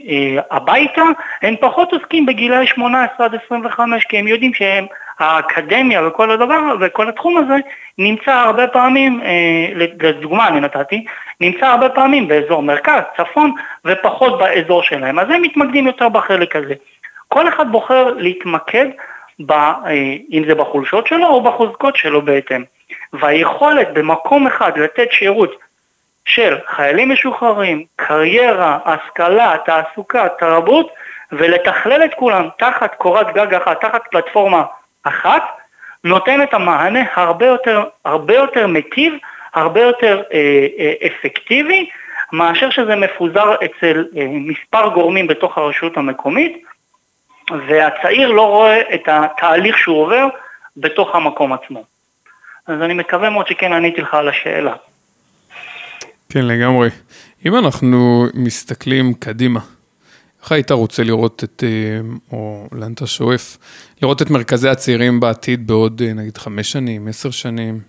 [0.10, 1.04] אה, הביתה,
[1.42, 4.86] הם פחות עוסקים בגילאי 18 עד 25 כי הם יודעים שהם
[5.20, 7.56] האקדמיה וכל הדבר וכל התחום הזה
[7.98, 11.06] נמצא הרבה פעמים, אה, לדוגמה אני נתתי,
[11.42, 13.54] נמצא הרבה פעמים באזור מרכז, צפון
[13.86, 16.74] ופחות באזור שלהם, אז הם מתמקדים יותר בחלק הזה.
[17.28, 18.86] כל אחד בוחר להתמקד,
[19.40, 22.64] ב, אה, אם זה בחולשות שלו או בחוזקות שלו בהתאם.
[23.14, 25.56] והיכולת במקום אחד לתת שירות
[26.26, 30.90] של חיילים משוחררים, קריירה, השכלה, תעסוקה, תרבות,
[31.32, 34.64] ולתכלל את כולם תחת קורת גג אחת, תחת פלטפורמה
[35.04, 35.44] אחת,
[36.04, 39.14] נותן את המענה הרבה יותר, הרבה יותר מיטיב,
[39.54, 41.90] הרבה יותר אה, אה, אפקטיבי,
[42.34, 46.64] מאשר שזה מפוזר אצל אה, מספר גורמים בתוך הרשות המקומית,
[47.68, 50.28] והצעיר לא רואה את התהליך שהוא עובר
[50.78, 51.84] בתוך המקום עצמו.
[52.68, 54.74] אז אני מקווה מאוד שכן עניתי לך על השאלה.
[56.30, 56.90] כן, לגמרי.
[57.46, 59.60] אם אנחנו מסתכלים קדימה,
[60.44, 62.00] איך היית רוצה לראות את, אה,
[62.32, 63.58] או לאן אתה שואף,
[64.02, 67.80] לראות את מרכזי הצעירים בעתיד בעוד אה, נגיד חמש שנים, עשר שנים?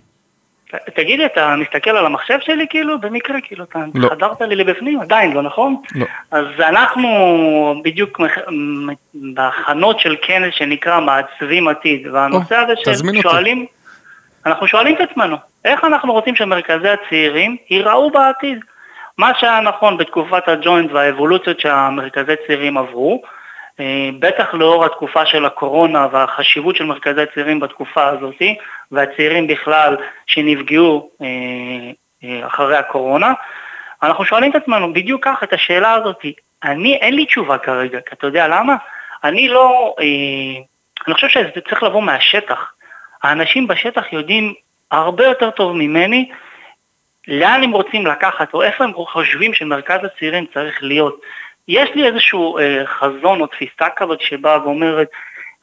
[0.94, 4.08] תגיד, אתה מסתכל על המחשב שלי כאילו, במקרה, כאילו, אתה לא.
[4.08, 5.00] חדרת לי לבפנים?
[5.00, 5.76] עדיין לא, נכון?
[5.94, 6.06] לא.
[6.30, 7.08] אז אנחנו
[7.84, 8.20] בדיוק
[9.14, 13.66] בהכנות של כנס שנקרא מעצבים עתיד, והנושא הזה של שואלים,
[14.46, 18.58] אנחנו שואלים את עצמנו, איך אנחנו רוצים שמרכזי הצעירים ייראו בעתיד?
[19.20, 23.22] מה שהיה נכון בתקופת הג'וינט והאבולוציות שהמרכזי צעירים עברו,
[24.18, 28.42] בטח לאור התקופה של הקורונה והחשיבות של מרכזי צעירים בתקופה הזאת,
[28.92, 31.10] והצעירים בכלל שנפגעו
[32.42, 33.32] אחרי הקורונה,
[34.02, 36.24] אנחנו שואלים את עצמנו בדיוק כך את השאלה הזאת.
[36.64, 38.76] אני, אין לי תשובה כרגע, כי אתה יודע למה?
[39.24, 40.62] אני לא, אה,
[41.06, 42.72] אני חושב שזה צריך לבוא מהשטח.
[43.22, 44.54] האנשים בשטח יודעים
[44.90, 46.30] הרבה יותר טוב ממני
[47.28, 51.20] לאן הם רוצים לקחת או איפה הם חושבים שמרכז הצעירים צריך להיות.
[51.68, 55.08] יש לי איזשהו אה, חזון או תפיסה כזאת שבאה ואומרת,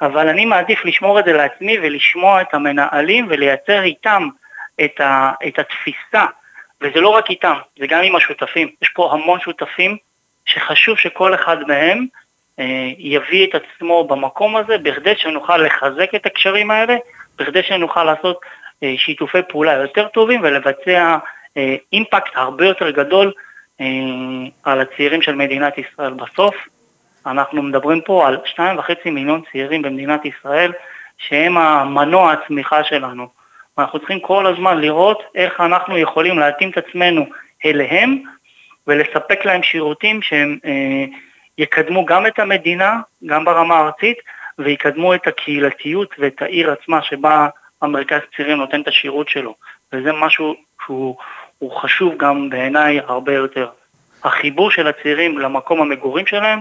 [0.02, 4.28] אבל אני מעדיף לשמור את זה לעצמי ולשמוע את המנהלים ולייצר איתם
[4.86, 6.26] את, ה, את התפיסה
[6.82, 8.70] וזה לא רק איתם, זה גם עם השותפים.
[8.82, 9.98] יש פה המון שותפים
[10.46, 12.06] שחשוב שכל אחד מהם
[12.60, 16.96] אה, יביא את עצמו במקום הזה בכדי שנוכל לחזק את הקשרים האלה,
[17.38, 18.40] בכדי שנוכל לעשות
[18.84, 21.18] אה, שיתופי פעולה יותר טובים ולבצע
[21.94, 23.32] אימפקט הרבה יותר גדול
[23.82, 23.86] אה,
[24.64, 26.14] על הצעירים של מדינת ישראל.
[26.14, 26.56] בסוף
[27.26, 30.74] אנחנו מדברים פה על 2.5 מיליון צעירים במדינת ישראל
[31.18, 33.28] שהם המנוע הצמיחה שלנו.
[33.78, 37.26] ואנחנו צריכים כל הזמן לראות איך אנחנו יכולים להתאים את עצמנו
[37.66, 38.22] אליהם
[38.88, 41.06] ולספק להם שירותים שהם אה,
[41.58, 44.18] יקדמו גם את המדינה, גם ברמה הארצית,
[44.60, 47.48] ויקדמו את הקהילתיות ואת העיר עצמה שבה
[47.82, 49.56] המרכז צעירים נותן את השירות שלו.
[49.94, 51.16] וזה משהו שהוא
[51.82, 53.68] חשוב גם בעיניי הרבה יותר.
[54.24, 56.60] החיבור של הצעירים למקום המגורים שלהם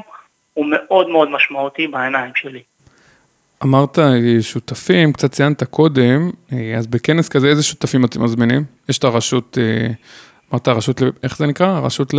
[0.55, 2.63] הוא מאוד מאוד משמעותי בעיניים שלי.
[3.65, 8.65] אמרת אה, שותפים, קצת ציינת קודם, אה, אז בכנס כזה איזה שותפים אתם מזמינים?
[8.89, 9.89] יש את הרשות, אה,
[10.53, 11.67] אמרת הרשות, איך זה נקרא?
[11.67, 12.19] הרשות ל?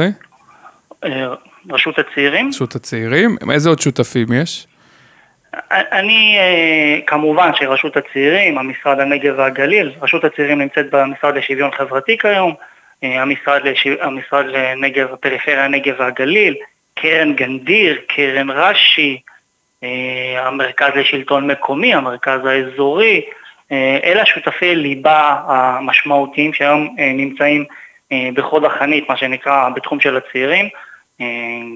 [1.69, 2.49] רשות הצעירים.
[2.49, 4.67] רשות הצעירים, איזה עוד שותפים יש?
[5.72, 6.38] אני,
[7.08, 12.54] כמובן שרשות הצעירים, המשרד הנגב והגליל, רשות הצעירים נמצאת במשרד לשוויון חברתי כיום,
[13.04, 13.89] המשרד, לשו...
[14.02, 16.56] המשרד לנגב, הפריפריה הנגב והגליל,
[16.96, 19.22] קרן גנדיר, קרן רש"י,
[19.84, 23.22] אה, המרכז לשלטון מקומי, המרכז האזורי,
[23.72, 27.65] אה, אלה השותפי ליבה המשמעותיים שהיום אה, נמצאים
[28.34, 30.70] בחוד החנית, מה שנקרא, בתחום של הצעירים,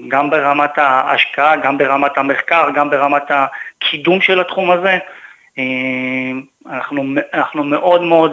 [0.08, 4.98] גם ברמת ההשקעה, גם ברמת המחקר, גם ברמת הקידום של התחום הזה.
[6.66, 8.32] אנחנו, אנחנו מאוד מאוד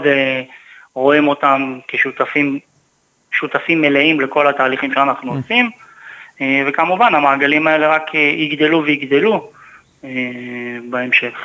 [0.93, 2.59] רואים אותם כשותפים
[3.31, 5.69] שותפים מלאים לכל התהליכים שאנחנו עושים,
[6.67, 9.49] וכמובן המעגלים האלה רק יגדלו ויגדלו.
[10.03, 10.09] אה,
[10.89, 11.37] בהמשך.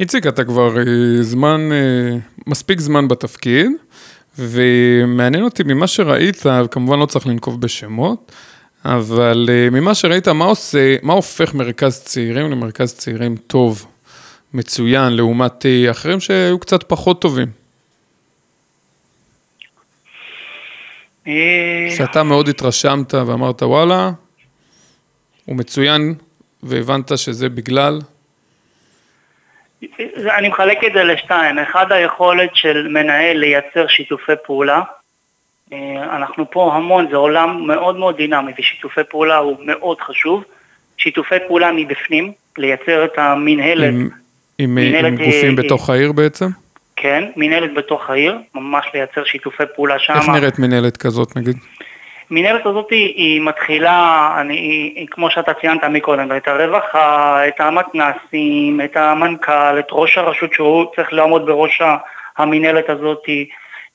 [0.00, 3.66] איציק, אתה כבר אה, זמן, אה, מספיק זמן בתפקיד,
[4.38, 8.32] ומעניין אותי ממה שראית, כמובן לא צריך לנקוב בשמות,
[8.84, 13.86] אבל ממה שראית, מה עושה, מה הופך מרכז צעירים למרכז צעירים טוב,
[14.54, 17.48] מצוין, לעומת אחרים שהיו קצת פחות טובים?
[21.96, 24.10] שאתה מאוד התרשמת ואמרת, וואלה,
[25.44, 26.14] הוא מצוין
[26.62, 28.00] והבנת שזה בגלל?
[30.38, 31.58] אני מחלק את זה לשתיים.
[31.58, 34.82] אחד, היכולת של מנהל לייצר שיתופי פעולה.
[35.72, 40.44] אה, אנחנו פה המון, זה עולם מאוד מאוד דינמי, ושיתופי פעולה הוא מאוד חשוב.
[40.96, 43.88] שיתופי פעולה מבפנים, לייצר את המנהלת.
[43.88, 44.08] עם,
[44.58, 46.46] עם, עם גופים היא, אה, בתוך העיר בעצם?
[46.96, 50.12] כן, מנהלת בתוך העיר, ממש לייצר שיתופי פעולה שם.
[50.12, 51.56] איך נראית מנהלת כזאת נגיד?
[52.30, 58.80] המנהלת הזאת היא, היא מתחילה, אני, היא, כמו שאתה ציינת מקודם, את הרווחה, את המתנסים,
[58.84, 61.82] את המנכ"ל, את ראש הרשות שהוא צריך לעמוד בראש
[62.36, 63.22] המנהלת הזאת,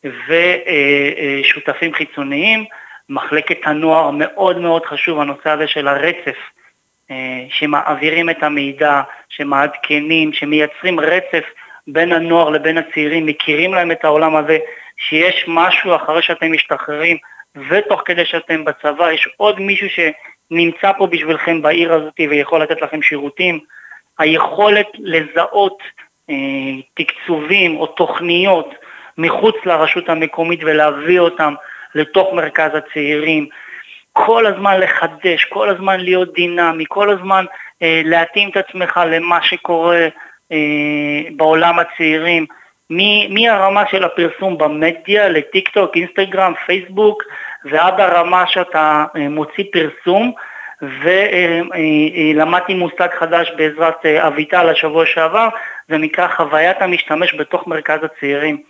[0.03, 2.65] ושותפים חיצוניים.
[3.09, 6.37] מחלקת הנוער מאוד מאוד חשוב, הנושא הזה של הרצף,
[7.11, 11.43] אה, שמעבירים את המידע, שמעדכנים, שמייצרים רצף
[11.87, 14.57] בין הנוער לבין הצעירים, מכירים להם את העולם הזה,
[14.97, 17.17] שיש משהו אחרי שאתם משתחררים.
[17.69, 23.01] ותוך כדי שאתם בצבא יש עוד מישהו שנמצא פה בשבילכם בעיר הזאת ויכול לתת לכם
[23.01, 23.59] שירותים.
[24.19, 25.77] היכולת לזהות
[26.29, 26.35] אה,
[26.93, 28.69] תקצובים או תוכניות
[29.17, 31.53] מחוץ לרשות המקומית ולהביא אותם
[31.95, 33.47] לתוך מרכז הצעירים,
[34.13, 37.45] כל הזמן לחדש, כל הזמן להיות דינמי, כל הזמן
[37.81, 40.07] אה, להתאים את עצמך למה שקורה
[40.51, 40.57] אה,
[41.35, 42.45] בעולם הצעירים.
[43.29, 47.23] מהרמה של הפרסום במדיה לטיק טוק, אינסטגרם, פייסבוק
[47.65, 50.31] ועד הרמה שאתה אה, מוציא פרסום
[50.81, 55.47] ולמדתי מושג חדש בעזרת אה, אביטל השבוע שעבר,
[55.89, 58.61] זה נקרא חוויית המשתמש בתוך מרכז הצעירים.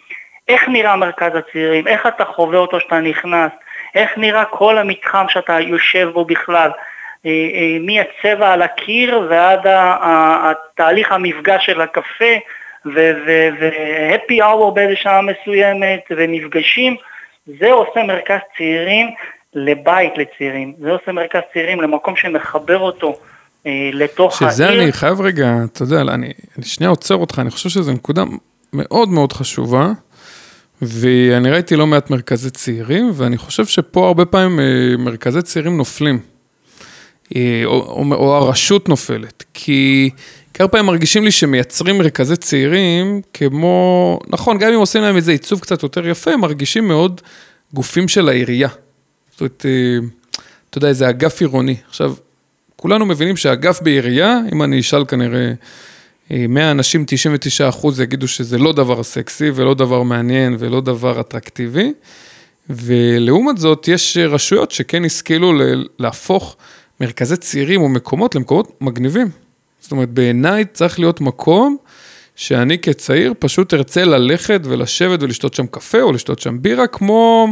[0.48, 3.52] איך נראה מרכז הצעירים, איך אתה חווה אותו כשאתה נכנס,
[3.96, 6.70] איך נראה כל המתחם שאתה יושב בו בכלל,
[7.26, 12.36] אה, מהצבע על הקיר ועד התהליך המפגש של הקפה
[12.86, 16.96] והפי אאוור באיזה שעה מסוימת ומפגשים,
[17.60, 19.08] זה עושה מרכז צעירים
[19.54, 23.20] לבית לצעירים, זה עושה מרכז צעירים למקום שמחבר אותו
[23.94, 24.76] לתוך שזה העיר.
[24.76, 28.24] שזה אני חייב רגע, אתה יודע, אני, אני שנייה עוצר אותך, אני חושב שזו נקודה
[28.74, 29.88] מאוד מאוד חשובה,
[30.82, 34.60] ואני ראיתי לא מעט מרכזי צעירים, ואני חושב שפה הרבה פעמים
[35.04, 36.20] מרכזי צעירים נופלים.
[37.36, 40.10] או, או, או הרשות נופלת, כי
[40.54, 45.60] כמה פעמים מרגישים לי שמייצרים מרכזי צעירים כמו, נכון, גם אם עושים להם איזה עיצוב
[45.60, 47.22] קצת יותר יפה, הם מרגישים מאוד
[47.74, 48.70] גופים של העירייה.
[49.32, 49.66] זאת אומרת,
[50.70, 51.76] אתה יודע, איזה אגף עירוני.
[51.90, 52.13] עכשיו,
[52.76, 55.54] כולנו מבינים שאגף בעירייה, אם אני אשאל כנראה
[56.32, 61.94] 100 אנשים, 99 אחוז יגידו שזה לא דבר סקסי ולא דבר מעניין ולא דבר אטרקטיבי,
[62.70, 65.54] ולעומת זאת, יש רשויות שכן השכילו
[66.00, 66.56] להפוך
[67.02, 69.28] מרכזי צעירים או מקומות למקומות מגניבים.
[69.80, 71.78] זאת אומרת, בעיניי צריך להיות מקום
[72.36, 77.48] שאני כצעיר פשוט ארצה ללכת ולשבת ולשתות שם קפה או לשתות שם בירה, כמו...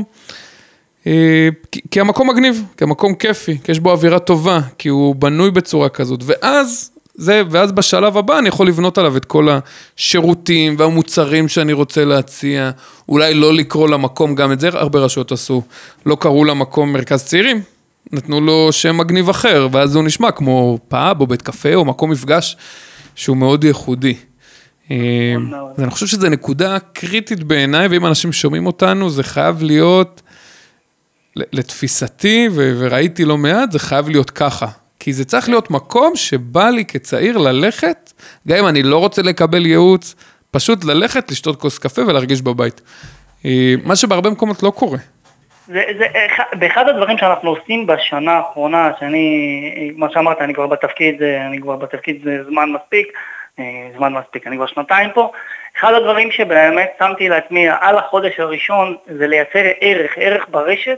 [1.07, 1.49] אה,
[1.91, 5.89] כי המקום מגניב, כי המקום כיפי, כי יש בו אווירה טובה, כי הוא בנוי בצורה
[5.89, 9.47] כזאת, ואז, זה, ואז בשלב הבא אני יכול לבנות עליו את כל
[9.97, 12.71] השירותים והמוצרים שאני רוצה להציע,
[13.09, 15.61] אולי לא לקרוא למקום, גם את זה הרבה רשויות עשו,
[16.05, 17.61] לא קראו למקום מרכז צעירים,
[18.11, 22.11] נתנו לו שם מגניב אחר, ואז הוא נשמע כמו פאב או בית קפה או מקום
[22.11, 22.57] מפגש
[23.15, 24.15] שהוא מאוד ייחודי.
[25.77, 30.21] ואני חושב שזו נקודה קריטית בעיניי, ואם אנשים שומעים אותנו, זה חייב להיות,
[31.35, 34.67] לתפיסתי, וראיתי לא מעט, זה חייב להיות ככה.
[35.05, 38.11] כי זה צריך להיות מקום שבא לי כצעיר ללכת,
[38.47, 40.15] גם אם אני לא רוצה לקבל ייעוץ,
[40.51, 42.81] פשוט ללכת, לשתות כוס קפה ולהרגיש בבית.
[43.83, 44.97] מה שבהרבה מקומות לא קורה.
[45.67, 46.05] זה, זה
[46.59, 52.27] באחד הדברים שאנחנו עושים בשנה האחרונה, שאני, כמו שאמרת, אני כבר בתפקיד, אני כבר בתפקיד
[52.49, 53.07] זמן מספיק,
[53.97, 55.31] זמן מספיק, אני כבר שנתיים פה,
[55.79, 60.97] אחד הדברים שבאמת שמתי לעצמי על החודש הראשון זה לייצר ערך, ערך ברשת,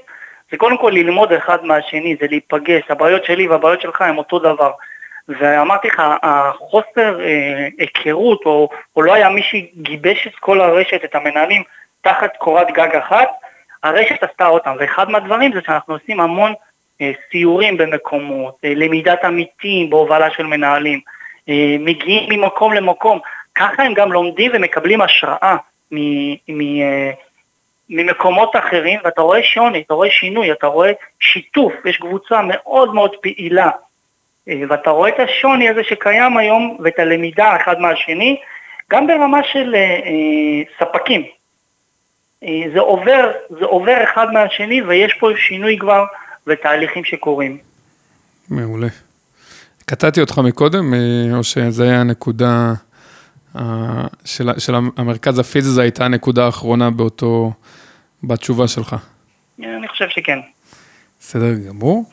[0.51, 4.71] זה קודם כל ללמוד אחד מהשני, זה להיפגש, הבעיות שלי והבעיות שלך הם אותו דבר.
[5.29, 11.15] ואמרתי לך, החוסר אה, היכרות, או, או לא היה מי שגיבש את כל הרשת, את
[11.15, 11.63] המנהלים,
[12.01, 13.29] תחת קורת גג אחת,
[13.83, 16.53] הרשת עשתה אותם, ואחד מהדברים זה שאנחנו עושים המון
[17.01, 20.99] אה, סיורים במקומות, אה, למידת עמיתים בהובלה של מנהלים,
[21.49, 23.19] אה, מגיעים ממקום למקום,
[23.55, 25.55] ככה הם גם לומדים ומקבלים השראה
[25.91, 25.97] מ,
[26.47, 27.11] מ, אה,
[27.89, 33.11] ממקומות אחרים, ואתה רואה שוני, אתה רואה שינוי, אתה רואה שיתוף, יש קבוצה מאוד מאוד
[33.21, 33.69] פעילה,
[34.49, 38.37] אה, ואתה רואה את השוני הזה שקיים היום, ואת הלמידה אחד מהשני,
[38.91, 41.23] גם ברמה של אה, אה, ספקים.
[42.43, 46.05] אה, זה עובר, זה עובר אחד מהשני ויש פה שינוי כבר
[46.47, 47.57] ותהליכים שקורים.
[48.49, 48.87] מעולה.
[49.85, 50.93] קטעתי אותך מקודם,
[51.33, 52.73] או שזה היה הנקודה
[54.25, 57.53] של, של המרכז הפיזי, זו הייתה הנקודה האחרונה באותו,
[58.23, 58.95] בתשובה שלך.
[59.59, 60.39] אני חושב שכן.
[61.19, 62.05] בסדר גמור.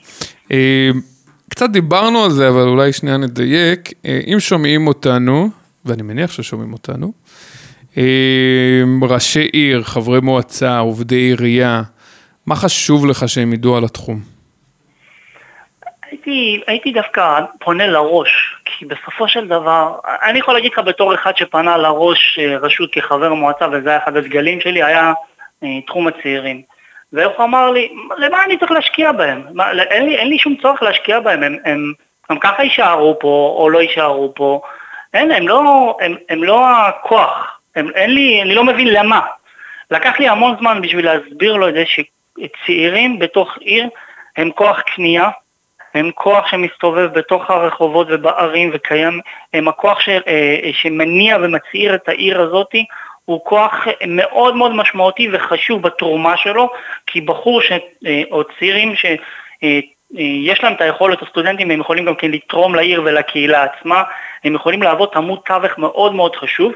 [1.48, 3.92] קצת דיברנו על זה, אבל אולי שנייה נדייק.
[4.04, 5.50] אם שומעים אותנו,
[5.84, 7.12] ואני מניח ששומעים אותנו,
[9.02, 11.82] ראשי עיר, חברי מועצה, עובדי עירייה,
[12.46, 14.33] מה חשוב לך שהם ידעו על התחום?
[16.14, 21.36] הייתי, הייתי דווקא פונה לראש, כי בסופו של דבר, אני יכול להגיד לך בתור אחד
[21.36, 25.12] שפנה לראש רשות כחבר מועצה, וזה היה אחד הדגלים שלי, היה
[25.86, 26.62] תחום הצעירים.
[27.12, 29.42] ואיך הוא אמר לי, למה אני צריך להשקיע בהם?
[29.52, 31.92] מה, אין, לי, אין לי שום צורך להשקיע בהם, הם, הם,
[32.30, 34.60] הם ככה יישארו פה או לא יישארו פה.
[35.14, 39.20] אין, הם לא, הם, הם לא הכוח, הם, אין לי, אני לא מבין למה.
[39.90, 43.88] לקח לי המון זמן בשביל להסביר לו את זה שצעירים בתוך עיר
[44.36, 45.28] הם כוח קנייה,
[45.94, 49.20] הם כוח שמסתובב בתוך הרחובות ובערים וקיים,
[49.54, 50.08] הם הכוח ש,
[50.72, 52.84] שמניע ומצעיר את העיר הזאתי,
[53.24, 56.70] הוא כוח מאוד מאוד משמעותי וחשוב בתרומה שלו,
[57.06, 57.72] כי בחור ש,
[58.30, 59.06] או צעירים ש...
[60.18, 64.02] יש להם את היכולת, הסטודנטים הם יכולים גם כן לתרום לעיר ולקהילה עצמה,
[64.44, 66.72] הם יכולים להוות עמוד תווך מאוד מאוד חשוב,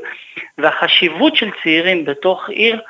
[0.58, 2.80] והחשיבות של צעירים בתוך עיר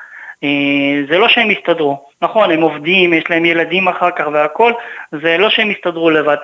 [1.09, 4.73] זה לא שהם יסתדרו, נכון, הם עובדים, יש להם ילדים אחר כך והכל,
[5.13, 6.37] זה לא שהם יסתדרו לבד.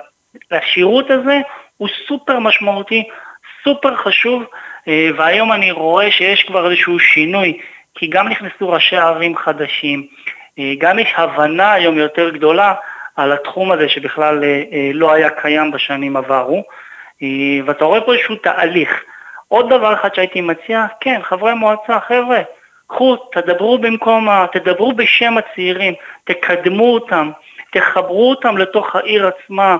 [0.51, 1.39] השירות הזה
[1.77, 3.03] הוא סופר משמעותי,
[3.63, 4.43] סופר חשוב,
[4.87, 7.57] והיום אני רואה שיש כבר איזשהו שינוי,
[7.95, 10.07] כי גם נכנסו ראשי ערים חדשים,
[10.77, 12.73] גם יש הבנה היום יותר גדולה
[13.15, 14.43] על התחום הזה שבכלל
[14.93, 16.63] לא היה קיים בשנים עברו,
[17.65, 19.03] ואתה רואה פה איזשהו תהליך.
[19.47, 22.41] עוד דבר אחד שהייתי מציע, כן, חברי מועצה, חבר'ה,
[22.87, 27.31] קחו, תדברו במקום, תדברו בשם הצעירים, תקדמו אותם,
[27.71, 29.77] תחברו אותם לתוך העיר עצמה,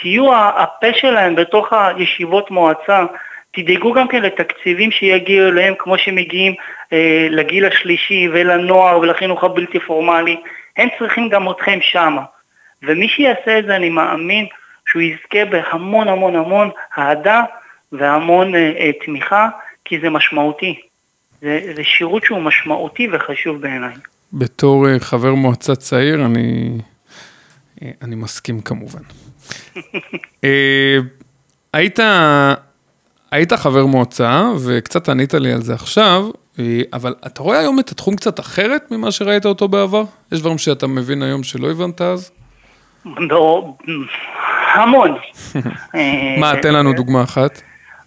[0.00, 3.04] תהיו הפה שלהם בתוך הישיבות מועצה,
[3.52, 6.54] תדאגו גם כן לתקציבים שיגיעו אליהם כמו שמגיעים
[6.92, 10.36] אה, לגיל השלישי ולנוער ולחינוך הבלתי פורמלי,
[10.76, 12.22] הם צריכים גם אתכם שמה.
[12.82, 14.46] ומי שיעשה את זה אני מאמין
[14.86, 17.42] שהוא יזכה בהמון המון המון אהדה
[17.92, 19.48] והמון אה, אה, תמיכה,
[19.84, 20.80] כי זה משמעותי.
[21.42, 23.94] זה, זה שירות שהוא משמעותי וחשוב בעיניי.
[24.32, 26.78] בתור אה, חבר מועצה צעיר, אני,
[27.82, 29.00] אה, אני מסכים כמובן.
[30.44, 30.98] אה,
[31.72, 31.98] היית,
[33.30, 36.24] היית חבר מועצה, וקצת ענית לי על זה עכשיו,
[36.92, 40.02] אבל אתה רואה היום את התחום קצת אחרת ממה שראית אותו בעבר?
[40.32, 42.30] יש דברים שאתה מבין היום שלא הבנת אז?
[43.04, 43.74] לא,
[44.74, 45.16] המון.
[46.40, 47.62] מה, תן לנו דוגמה אחת.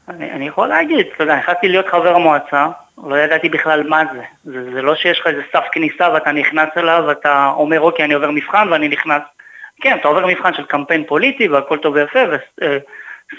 [0.10, 2.68] אני, אני יכול להגיד, אתה יודע, נכנסתי להיות חבר מועצה,
[3.04, 4.22] לא ידעתי בכלל מה זה.
[4.44, 4.74] זה.
[4.74, 8.32] זה לא שיש לך איזה סף כניסה ואתה נכנס אליו ואתה אומר אוקיי אני עובר
[8.32, 9.22] מבחן ואני נכנס.
[9.82, 12.20] כן, אתה עובר מבחן של קמפיין פוליטי והכל טוב ויפה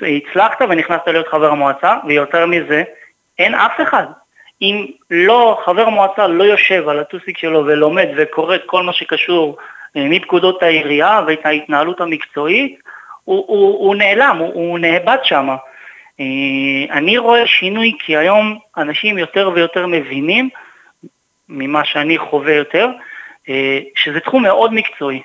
[0.00, 2.82] והצלחת ונכנסת להיות חבר מועצה ויותר מזה,
[3.38, 4.04] אין אף אחד.
[4.62, 9.56] אם לא, חבר מועצה לא יושב על הטוסיק שלו ולומד וקורא את כל מה שקשור
[9.96, 12.78] אה, מפקודות העירייה ואת ההתנהלות המקצועית,
[13.24, 15.48] הוא, הוא, הוא נעלם, הוא, הוא נאבד שם.
[16.20, 16.24] אה,
[16.90, 20.48] אני רואה שינוי כי היום אנשים יותר ויותר מבינים
[21.48, 22.88] ממה שאני חווה יותר,
[23.48, 25.22] אה, שזה תחום מאוד מקצועי,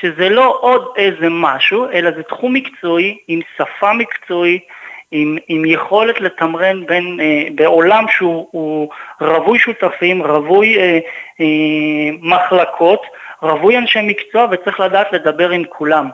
[0.00, 4.62] שזה לא עוד איזה משהו, אלא זה תחום מקצועי עם שפה מקצועית,
[5.10, 8.88] עם, עם יכולת לתמרן בין, אה, בעולם שהוא
[9.20, 10.98] רווי שותפים, רווי אה,
[11.40, 13.02] אה, מחלקות,
[13.42, 16.08] רווי אנשי מקצוע וצריך לדעת לדבר עם כולם.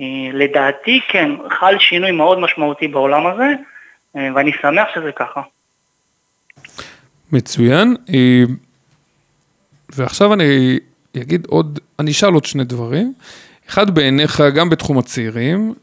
[0.00, 1.30] אה, לדעתי כן,
[1.60, 3.52] חל שינוי מאוד משמעותי בעולם הזה,
[4.16, 5.40] אה, ואני שמח שזה ככה.
[7.32, 7.96] מצוין.
[8.14, 8.42] אה,
[9.96, 10.78] ועכשיו אני
[11.16, 13.12] אגיד עוד, אני אשאל עוד שני דברים.
[13.68, 15.74] אחד בעיניך, גם בתחום הצעירים,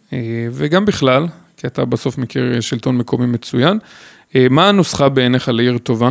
[0.51, 1.25] וגם בכלל,
[1.57, 3.79] כי אתה בסוף מכיר שלטון מקומי מצוין,
[4.49, 6.09] מה הנוסחה בעיניך לעיר טובה?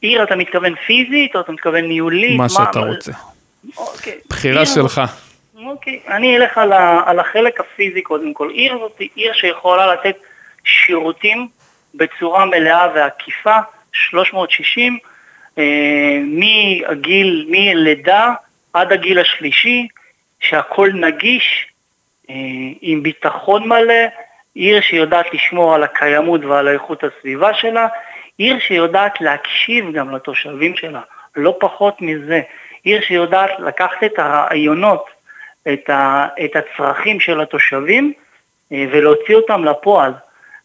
[0.00, 2.36] עיר, אתה מתכוון פיזית או אתה מתכוון ניהולית?
[2.36, 3.12] מה שאתה רוצה.
[3.76, 4.18] אוקיי.
[4.28, 5.00] בחירה שלך.
[5.64, 8.50] אוקיי, אני אלך על, ה, על החלק הפיזי קודם כל.
[8.50, 10.16] עיר זאת עיר שיכולה לתת
[10.64, 11.48] שירותים
[11.94, 13.56] בצורה מלאה ועקיפה,
[13.92, 14.98] 360,
[15.58, 15.64] אה,
[16.26, 18.32] מהגיל, מלידה
[18.72, 19.88] עד הגיל השלישי,
[20.40, 21.66] שהכל נגיש,
[22.30, 22.34] אה,
[22.80, 24.04] עם ביטחון מלא,
[24.54, 27.88] עיר שיודעת לשמור על הקיימות ועל איכות הסביבה שלה,
[28.38, 31.00] עיר שיודעת להקשיב גם לתושבים שלה,
[31.36, 32.40] לא פחות מזה.
[32.82, 35.04] עיר שיודעת לקחת את הרעיונות,
[35.72, 38.12] את, ה, את הצרכים של התושבים
[38.72, 40.12] אה, ולהוציא אותם לפועל.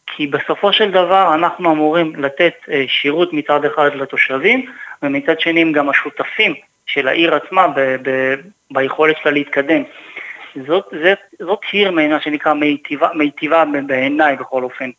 [0.07, 4.71] כי בסופו של דבר אנחנו אמורים לתת אה, שירות מצד אחד לתושבים
[5.03, 6.53] ומצד שני הם גם השותפים
[6.85, 8.35] של העיר עצמה ב, ב,
[8.71, 9.83] ביכולת שלה להתקדם.
[10.67, 14.89] זאת, זאת, זאת עיר מה שנקרא מיטיבה, מיטיבה בעיניי בכל אופן.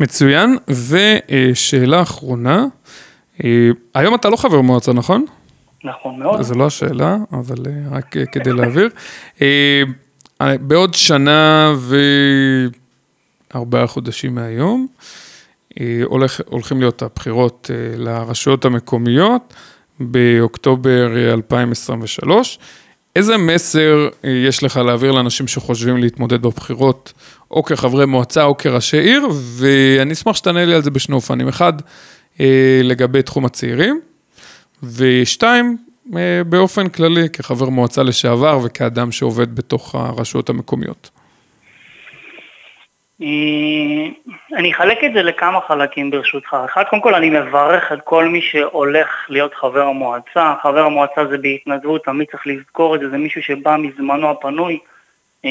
[0.00, 2.64] מצוין, ושאלה אחרונה,
[3.44, 5.24] אה, היום אתה לא חבר מועצה, נכון?
[5.84, 6.42] נכון מאוד.
[6.42, 8.88] זו לא השאלה, אבל אה, רק אה, כדי להעביר.
[9.42, 9.82] אה,
[10.60, 11.72] בעוד שנה
[13.54, 14.86] וארבעה חודשים מהיום,
[16.04, 19.54] הולך, הולכים להיות הבחירות לרשויות המקומיות
[20.00, 22.58] באוקטובר 2023.
[23.16, 27.12] איזה מסר יש לך להעביר לאנשים שחושבים להתמודד בבחירות,
[27.50, 31.48] או כחברי מועצה או כראשי עיר, ואני אשמח שתענה לי על זה בשני אופנים.
[31.48, 31.72] אחד,
[32.82, 34.00] לגבי תחום הצעירים,
[34.82, 35.76] ושתיים,
[36.16, 41.10] אה, באופן כללי, כחבר מועצה לשעבר וכאדם שעובד בתוך הרשויות המקומיות.
[43.22, 43.26] אה,
[44.58, 46.56] אני אחלק את זה לכמה חלקים ברשותך.
[46.64, 50.54] אחד, קודם כל אני מברך את כל מי שהולך להיות חבר המועצה.
[50.62, 54.78] חבר המועצה זה בהתנדבות, תמיד צריך לזכור את זה, זה מישהו שבא מזמנו הפנוי
[55.44, 55.50] אה,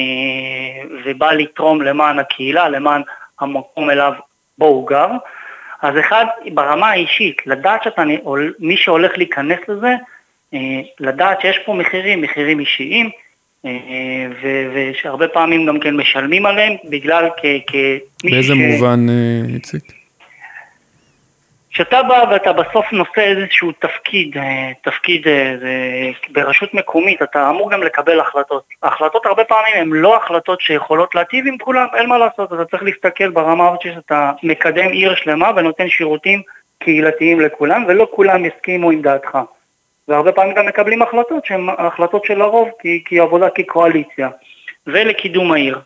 [1.04, 3.02] ובא לתרום למען הקהילה, למען
[3.40, 4.12] המקום אליו
[4.58, 5.08] בו הוא גר.
[5.82, 6.24] אז אחד,
[6.54, 8.02] ברמה האישית, לדעת שאתה,
[8.58, 9.94] מי שהולך להיכנס לזה,
[10.54, 13.10] אה, לדעת שיש פה מחירים, מחירים אישיים,
[13.64, 13.70] אה,
[14.74, 18.56] ושהרבה פעמים גם כן משלמים עליהם, בגלל כמי באיזה ש...
[18.56, 20.01] מובן, אה, איציק?
[21.72, 24.36] כשאתה בא ואתה בסוף נושא איזשהו תפקיד,
[24.82, 25.26] תפקיד
[26.32, 28.64] ברשות מקומית, אתה אמור גם לקבל החלטות.
[28.82, 32.82] ההחלטות הרבה פעמים הן לא החלטות שיכולות להטיב עם כולם, אין מה לעשות, אתה צריך
[32.82, 36.42] להסתכל ברמה הזאת שאתה מקדם עיר שלמה ונותן שירותים
[36.78, 39.38] קהילתיים לכולם, ולא כולם יסכימו עם דעתך.
[40.08, 44.28] והרבה פעמים גם מקבלים החלטות שהן החלטות של הרוב, כי, כי עבודה כקואליציה,
[44.86, 45.78] ולקידום העיר.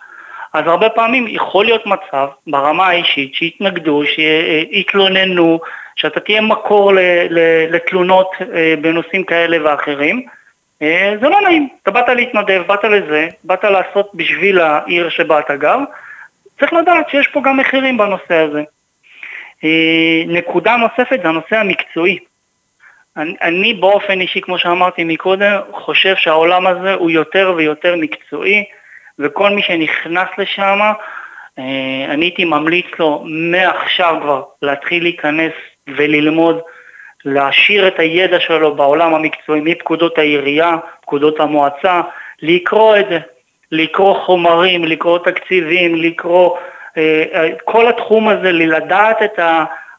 [0.52, 5.60] אז הרבה פעמים יכול להיות מצב ברמה האישית שיתנגדו, שיתלוננו,
[5.96, 6.92] שאתה תהיה מקור
[7.70, 10.26] לתלונות אה, בנושאים כאלה ואחרים.
[10.82, 15.56] אה, זה לא נעים, אתה באת להתנדב, באת לזה, באת לעשות בשביל העיר שבה אתה
[15.56, 15.78] גר,
[16.58, 18.62] צריך לדעת שיש פה גם מחירים בנושא הזה.
[19.64, 22.18] אה, נקודה נוספת זה הנושא המקצועי.
[23.16, 28.64] אני, אני באופן אישי, כמו שאמרתי מקודם, חושב שהעולם הזה הוא יותר ויותר מקצועי,
[29.18, 30.78] וכל מי שנכנס לשם,
[31.58, 35.52] אה, אני הייתי ממליץ לו מעכשיו כבר להתחיל להיכנס
[35.96, 36.60] וללמוד,
[37.24, 42.00] להעשיר את הידע שלו בעולם המקצועי, מפקודות העירייה, פקודות המועצה,
[42.42, 43.18] לקרוא את זה,
[43.72, 46.56] לקרוא חומרים, לקרוא תקציבים, לקרוא
[46.96, 49.40] אה, אה, כל התחום הזה, לדעת את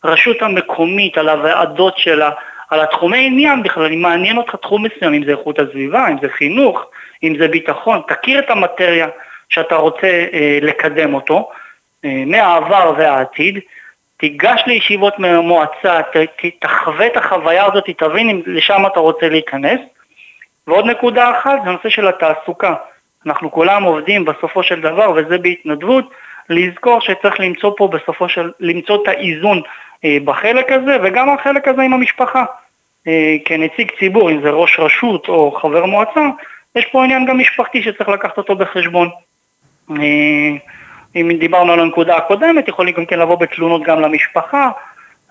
[0.03, 2.29] הרשות המקומית, על הוועדות שלה,
[2.69, 6.29] על התחומי עניין בכלל, אם מעניין אותך תחום מסוים, אם זה איכות הסביבה, אם זה
[6.29, 6.85] חינוך,
[7.23, 9.07] אם זה ביטחון, תכיר את המטריה
[9.49, 11.49] שאתה רוצה אה, לקדם אותו,
[12.05, 13.59] אה, מהעבר והעתיד,
[14.17, 16.15] תיגש לישיבות מועצה, ת,
[16.59, 19.79] תחווה את החוויה הזאת, תבין אם לשם אתה רוצה להיכנס.
[20.67, 22.75] ועוד נקודה אחת זה הנושא של התעסוקה.
[23.25, 26.05] אנחנו כולם עובדים בסופו של דבר, וזה בהתנדבות,
[26.49, 29.61] לזכור שצריך למצוא פה בסופו של, למצוא את האיזון
[30.05, 32.45] בחלק הזה, וגם החלק הזה עם המשפחה.
[33.07, 36.21] אה, כנציג ציבור, אם זה ראש רשות או חבר מועצה,
[36.75, 39.09] יש פה עניין גם משפחתי שצריך לקחת אותו בחשבון.
[39.91, 39.95] אה,
[41.15, 44.69] אם דיברנו על הנקודה הקודמת, יכולים גם כן לבוא בתלונות גם למשפחה,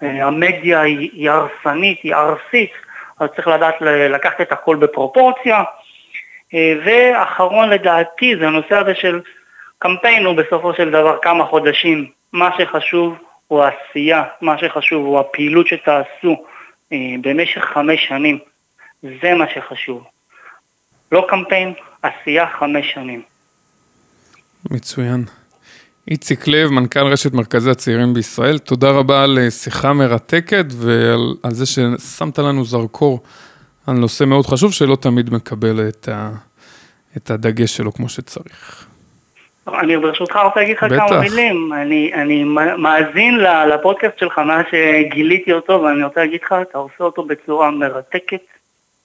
[0.02, 2.70] המדיה היא הרסנית, היא ארסית,
[3.20, 5.62] אז צריך לדעת לקחת את הכל בפרופורציה.
[6.84, 9.20] ואחרון לדעתי זה הנושא הזה של
[9.78, 13.16] קמפיין הוא בסופו של דבר כמה חודשים, מה שחשוב
[13.48, 16.44] הוא העשייה, מה שחשוב הוא הפעילות שתעשו
[16.92, 18.38] אה, במשך חמש שנים,
[19.02, 20.04] זה מה שחשוב.
[21.12, 21.72] לא קמפיין,
[22.02, 23.22] עשייה חמש שנים.
[24.70, 25.24] מצוין.
[26.10, 31.66] איציק לב, מנכ"ל רשת מרכזי הצעירים בישראל, תודה רבה על אה, שיחה מרתקת ועל זה
[31.66, 33.22] ששמת לנו זרקור
[33.86, 36.30] על נושא מאוד חשוב שלא תמיד מקבל את, ה,
[37.16, 38.86] את הדגש שלו כמו שצריך.
[39.68, 41.72] אני ברשותך רוצה להגיד לך כמה מילים.
[41.72, 42.44] אני, אני
[42.78, 43.38] מאזין
[43.74, 48.42] לפודקאסט שלך מאז שגיליתי אותו, ואני רוצה להגיד לך, אתה עושה אותו בצורה מרתקת,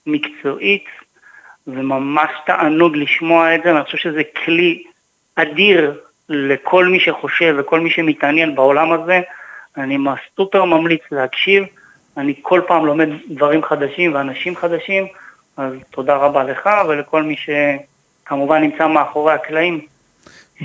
[0.06, 0.84] מקצועית,
[1.66, 4.82] וממש תענוג לשמוע את זה, ואני חושב שזה כלי
[5.36, 9.20] אדיר לכל מי שחושב וכל מי שמתעניין בעולם הזה.
[9.76, 9.98] אני
[10.36, 11.64] סופר ממליץ להקשיב,
[12.16, 15.06] אני כל פעם לומד דברים חדשים ואנשים חדשים,
[15.56, 19.80] אז תודה רבה לך ולכל מי שכמובן נמצא מאחורי הקלעים.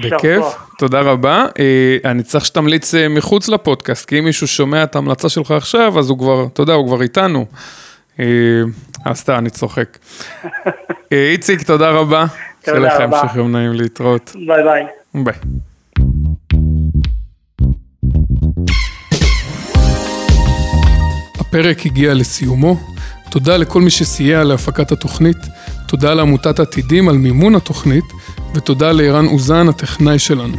[0.03, 0.45] בכיף,
[0.77, 1.45] תודה רבה.
[1.59, 5.99] אה, אני צריך שתמליץ אה, מחוץ לפודקאסט, כי אם מישהו שומע את ההמלצה שלך עכשיו,
[5.99, 7.45] אז הוא כבר, אתה יודע, הוא כבר איתנו.
[8.19, 8.25] אה,
[9.05, 9.97] אז סתם, אני צוחק.
[11.11, 12.25] איציק, תודה רבה.
[12.65, 12.89] תודה רבה.
[12.89, 14.35] שיהיה לך המשך יום נעים להתראות.
[14.47, 14.85] ביי ביי.
[15.23, 15.33] ביי.
[21.39, 22.77] הפרק הגיע לסיומו.
[23.29, 25.37] תודה לכל מי שסייע להפקת התוכנית,
[25.87, 28.05] תודה לעמותת עתידים על מימון התוכנית,
[28.53, 30.57] ותודה לערן אוזן, הטכנאי שלנו.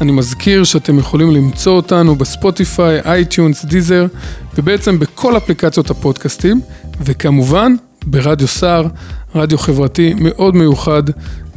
[0.00, 4.06] אני מזכיר שאתם יכולים למצוא אותנו בספוטיפיי, iTunes, דיזר,
[4.54, 6.60] ובעצם בכל אפליקציות הפודקאסטים,
[7.00, 7.74] וכמובן
[8.06, 8.86] ברדיו סער,
[9.34, 11.02] רדיו חברתי מאוד מיוחד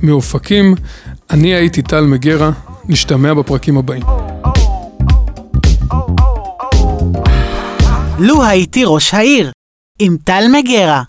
[0.04, 0.76] מאופקים.
[1.32, 2.52] אני הייתי טל מגרה,
[2.86, 4.04] נשתמע בפרקים הבאים.
[8.20, 9.52] לו הייתי ראש העיר,
[10.00, 11.02] עם טל מגרה.